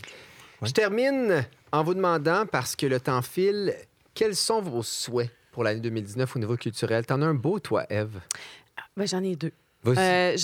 [0.61, 0.67] Ouais.
[0.67, 3.73] Je termine en vous demandant, parce que le temps file,
[4.13, 7.03] quels sont vos souhaits pour l'année 2019 au niveau culturel?
[7.05, 8.19] T'en as un beau, toi, Eve.
[8.95, 9.51] Ben, j'en ai deux.
[9.87, 10.35] Euh,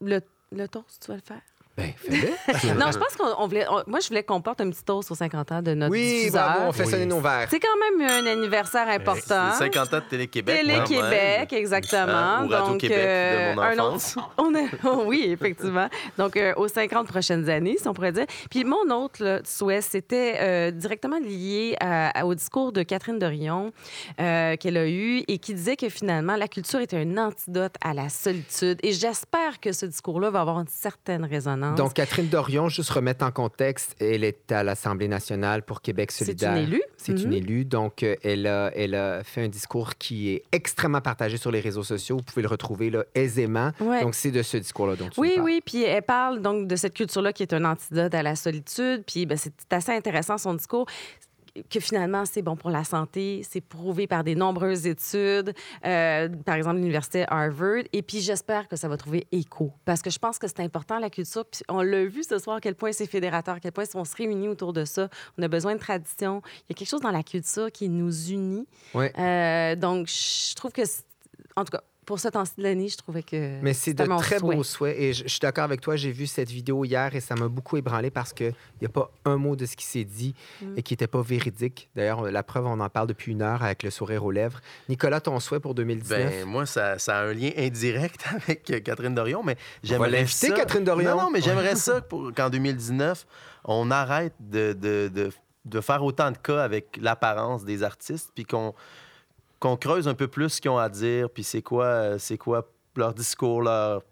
[0.00, 0.20] le,
[0.52, 1.42] le toast, tu vas le faire?
[1.76, 2.74] Ben, fais-le.
[2.78, 3.66] non, je pense qu'on on voulait.
[3.70, 6.00] on- moi, je voulais qu'on porte un petit toast aux 50 ans de notre oui,
[6.18, 6.42] diffuseur.
[6.44, 6.90] bravo, on fait Oui.
[6.90, 7.46] sonner nos verres.
[7.50, 9.52] C'est quand même un anniversaire important.
[9.52, 10.60] C'est 50 ans de Télé-Québec.
[10.60, 12.12] Télé-Québec, exactement.
[12.12, 14.16] Hein, ou Radio-Québec de mon un enfance.
[14.18, 15.88] autre- on a- oh oui, effectivement.
[16.18, 18.26] Donc, euh, aux 50 prochaines années, si on pourrait dire.
[18.50, 23.18] Puis mon autre là, souhait, c'était euh, directement lié à- à- au discours de Catherine
[23.18, 23.72] Dorion
[24.20, 27.94] euh, qu'elle a eu et qui disait que finalement, la culture est un antidote à
[27.94, 28.78] la solitude.
[28.82, 31.61] Et j'espère que ce discours-là va avoir une certaine résonance.
[31.76, 36.24] Donc, Catherine Dorion, juste remettre en contexte, elle est à l'Assemblée nationale pour Québec c'est
[36.24, 36.56] solidaire.
[36.56, 36.82] une élue.
[36.96, 37.32] C'est une Mhm.
[37.32, 37.64] élue.
[37.64, 41.60] Donc, euh, elle a, elle a fait un discours qui est extrêmement partagé sur les
[41.60, 42.16] réseaux sociaux.
[42.18, 43.70] Vous pouvez le retrouver là, aisément.
[43.80, 44.02] Ouais.
[44.02, 45.44] Donc, c'est de ce discours-là dont tu Oui, parles.
[45.44, 49.04] oui, puis elle parle donc de cette culture-là qui est un antidote à la solitude.
[49.06, 50.86] Puis ben, c'est assez intéressant son discours.
[51.70, 53.42] Que finalement, c'est bon pour la santé.
[53.48, 57.82] C'est prouvé par des nombreuses études, euh, par exemple l'Université Harvard.
[57.92, 59.72] Et puis, j'espère que ça va trouver écho.
[59.84, 61.44] Parce que je pense que c'est important, la culture.
[61.44, 64.04] Puis on l'a vu ce soir, à quel point c'est fédérateur, à quel point on
[64.04, 65.08] se réunit autour de ça.
[65.38, 66.42] On a besoin de tradition.
[66.44, 68.66] Il y a quelque chose dans la culture qui nous unit.
[68.94, 69.12] Ouais.
[69.18, 70.82] Euh, donc, je trouve que,
[71.56, 73.60] en tout cas, pour ce temps-ci de l'année, je trouvais que.
[73.62, 74.56] Mais c'est de très souhait.
[74.56, 74.96] beaux souhaits.
[74.98, 77.48] Et je, je suis d'accord avec toi, j'ai vu cette vidéo hier et ça m'a
[77.48, 80.74] beaucoup ébranlé parce qu'il n'y a pas un mot de ce qui s'est dit Mm.
[80.78, 81.88] et qui n'était pas véridique.
[81.94, 84.60] D'ailleurs, la preuve, on en parle depuis une heure avec le sourire aux lèvres.
[84.88, 86.30] Nicolas, ton souhait pour 2019?
[86.30, 90.10] Ben, moi, ça, ça a un lien indirect avec euh, Catherine Dorion, mais va j'aimerais
[90.10, 90.54] l'inviter, ça...
[90.54, 91.10] Catherine Dorion.
[91.16, 92.00] Non, non, mais j'aimerais ça
[92.36, 93.26] qu'en 2019,
[93.64, 95.30] on arrête de, de, de,
[95.64, 98.74] de faire autant de cas avec l'apparence des artistes, puis qu'on
[99.62, 102.36] qu'on creuse un peu plus ce qu'ils ont à dire, puis c'est quoi, euh, c'est
[102.36, 104.02] quoi leur discours, leur,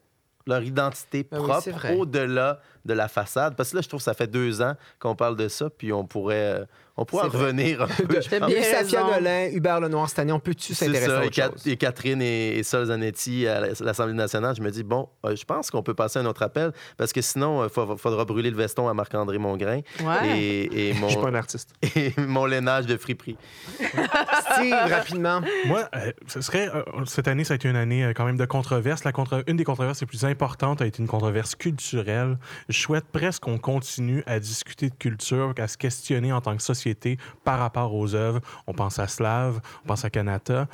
[0.46, 3.54] leur identité Ah oui, propre au-delà de la façade.
[3.56, 5.92] Parce que là, je trouve que ça fait deux ans qu'on parle de ça, puis
[5.92, 6.64] on pourrait, euh,
[6.96, 8.20] on pourrait en revenir un peu.
[8.20, 9.02] Safia.
[9.04, 11.66] Nolin, Hubert Lenoir cette année, on peut-tu s'intéresser à et, autre Cat- chose?
[11.66, 15.34] et Catherine et, et Sol Zanetti à la- l'Assemblée nationale, je me dis, bon, euh,
[15.36, 18.50] je pense qu'on peut passer à un autre appel, parce que sinon, il faudra brûler
[18.50, 20.38] le veston à Marc-André Mongrain Ouais.
[20.38, 21.70] et, et Je suis pas un artiste.
[21.96, 23.36] et mon lainage de friperie.
[23.78, 25.40] Steve, rapidement.
[25.66, 28.36] Moi, euh, ce serait, euh, cette année, ça a été une année euh, quand même
[28.36, 29.04] de controverse.
[29.04, 32.38] La contre- une des controverses les plus importantes a été une controverse culturelle.
[32.70, 36.62] Je souhaite presque qu'on continue à discuter de culture, à se questionner en tant que
[36.62, 38.40] société par rapport aux œuvres.
[38.66, 40.68] On pense à Slav, on pense à Kanata.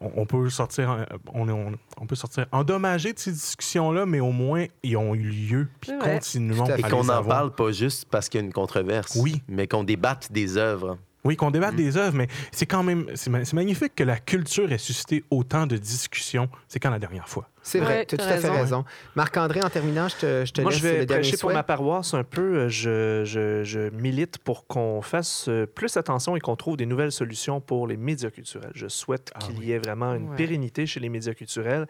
[0.00, 4.32] On, on peut sortir, on, on- on peut sortir endommagé de ces discussions-là, mais au
[4.32, 5.68] moins, ils ont eu lieu.
[5.80, 6.14] Puis vrai.
[6.14, 6.78] continuons à.
[6.78, 9.42] Et qu'on n'en parle pas juste parce qu'il y a une controverse, Oui.
[9.46, 10.96] mais qu'on débatte des œuvres.
[11.24, 11.52] Oui, qu'on Mm.
[11.52, 15.66] débatte des œuvres, mais c'est quand même c'est magnifique que la culture ait suscité autant
[15.66, 16.48] de discussions.
[16.66, 17.48] C'est quand la dernière fois?
[17.64, 18.84] C'est vrai, Ouais, tu as tout t'as à fait raison.
[19.14, 21.52] Marc-André, en terminant, je te, je te Moi, laisse je vais le dernier prêcher pour
[21.52, 22.56] ma paroisse un peu.
[22.62, 26.86] Euh, Je, je- je milite pour qu'on fasse euh, plus attention et qu'on trouve des
[26.86, 28.72] nouvelles solutions pour les médias culturels.
[28.74, 29.66] Je souhaite Ah qu'il oui.
[29.66, 30.36] y ait vraiment une Ouais.
[30.36, 31.86] pérennité chez les médias culturels.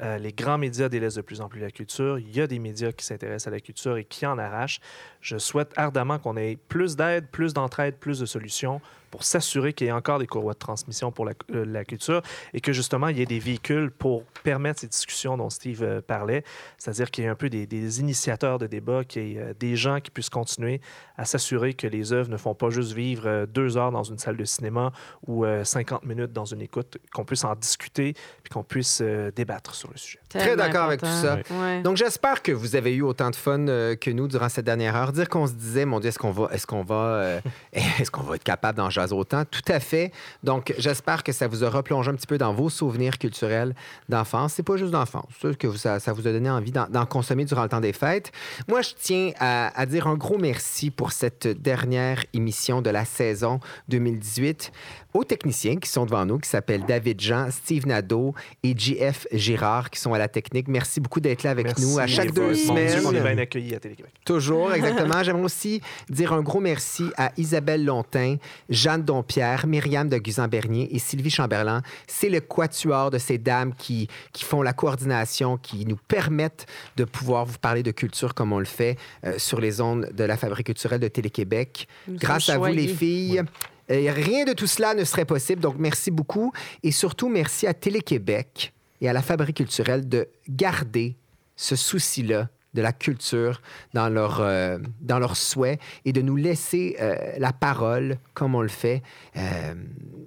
[0.00, 2.18] Euh, les grands médias délaissent de plus en plus la culture.
[2.18, 4.80] Il y a des médias qui s'intéressent à la culture et qui en arrachent.
[5.20, 8.80] Je souhaite ardemment qu'on ait plus d'aide, plus d'entraide, plus de solutions
[9.14, 12.20] pour s'assurer qu'il y ait encore des courroies de transmission pour la, euh, culture
[12.52, 16.00] et que justement il y ait des véhicules pour permettre ces discussions dont Steve euh,
[16.00, 16.42] parlait,
[16.78, 20.00] c'est-à-dire qu'il y ait un peu des, initiateurs de débat, qu'il y ait des gens
[20.00, 20.80] qui puissent continuer
[21.16, 24.36] à s'assurer que les œuvres ne font pas juste vivre deux heures dans une salle
[24.36, 24.90] de cinéma
[25.28, 29.76] ou euh, 50 minutes dans une écoute, qu'on puisse en discuter puis qu'on puisse débattre
[29.84, 30.23] sur le sujet.
[30.38, 31.38] Très d'accord avec tout ça.
[31.50, 31.82] Ouais.
[31.82, 34.96] Donc, j'espère que vous avez eu autant de fun euh, que nous durant cette dernière
[34.96, 35.12] heure.
[35.12, 37.40] Dire qu'on se disait, mon Dieu, est-ce qu'on va, est-ce qu'on va, euh,
[37.72, 39.44] est-ce qu'on va être capable d'en jaser autant?
[39.44, 40.12] Tout à fait.
[40.42, 43.74] Donc, j'espère que ça vous a replongé un petit peu dans vos souvenirs culturels
[44.08, 44.54] d'enfance.
[44.54, 47.06] C'est pas juste d'enfance, c'est que vous- ça, ça vous a donné envie d'en, d'en
[47.06, 48.32] consommer durant le temps des fêtes.
[48.68, 53.04] Moi, je tiens à, à dire un gros merci pour cette dernière émission de la
[53.04, 54.72] saison 2018
[55.14, 59.90] aux techniciens qui sont devant nous, qui s'appellent David Jean, Steve Nadeau et JF Girard,
[59.90, 60.68] qui sont à la technique.
[60.68, 62.48] Merci beaucoup d'être là avec Merci, nous à chaque deux boys.
[62.48, 63.02] Mon Dieu, semaines.
[63.02, 64.12] qu'on est bien accueillis à Télé-Québec.
[64.24, 65.22] Toujours, exactement.
[65.22, 68.36] J'aimerais aussi dire un gros merci à Isabelle Lontin,
[68.68, 71.82] Jeanne Dompierre, Myriam de Guzan-Bernier et Sylvie Chamberlain.
[72.06, 76.66] C'est le quatuor de ces dames qui, qui font la coordination, qui nous permettent
[76.96, 80.24] de pouvoir vous parler de culture comme on le fait euh, sur les ondes de
[80.24, 81.88] la Fabrique culturelle de Télé-Québec.
[82.08, 83.42] Grâce à vous, les filles.
[83.90, 85.60] euh, rien de tout cela ne serait possible.
[85.60, 86.52] Donc, merci beaucoup.
[86.82, 88.73] Et surtout, merci à Télé-Québec
[89.04, 91.18] et à la Fabrique culturelle de garder
[91.56, 93.60] ce souci-là de la culture
[93.92, 98.62] dans leur, euh, dans leurs souhaits et de nous laisser euh, la parole, comme on
[98.62, 99.02] le fait,
[99.36, 99.74] euh,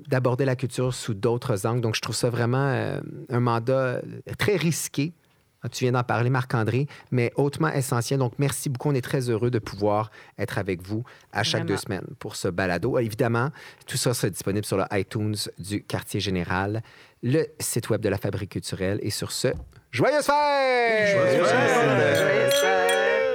[0.08, 1.82] d'aborder la culture sous d'autres angles.
[1.82, 4.00] Donc, je trouve ça vraiment euh, un mandat
[4.38, 5.12] très risqué.
[5.72, 8.20] Tu viens d'en parler, Marc-André, mais hautement essentiel.
[8.20, 8.90] Donc, merci beaucoup.
[8.90, 11.04] On est très heureux de pouvoir être avec vous
[11.34, 11.68] à chaque Vraiment.
[11.76, 12.96] deux semaines pour ce balado.
[12.98, 13.50] Euh, Évidemment,
[13.86, 16.82] tout ça sera disponible sur le iTunes du Quartier Général,
[17.24, 19.00] le site web de la Fabrique culturelle.
[19.02, 19.50] Et sur ce,
[19.92, 21.18] joyeuses fêtes!
[21.18, 22.18] Joyeuses fêtes!
[22.18, 23.27] Joyeuses fêtes!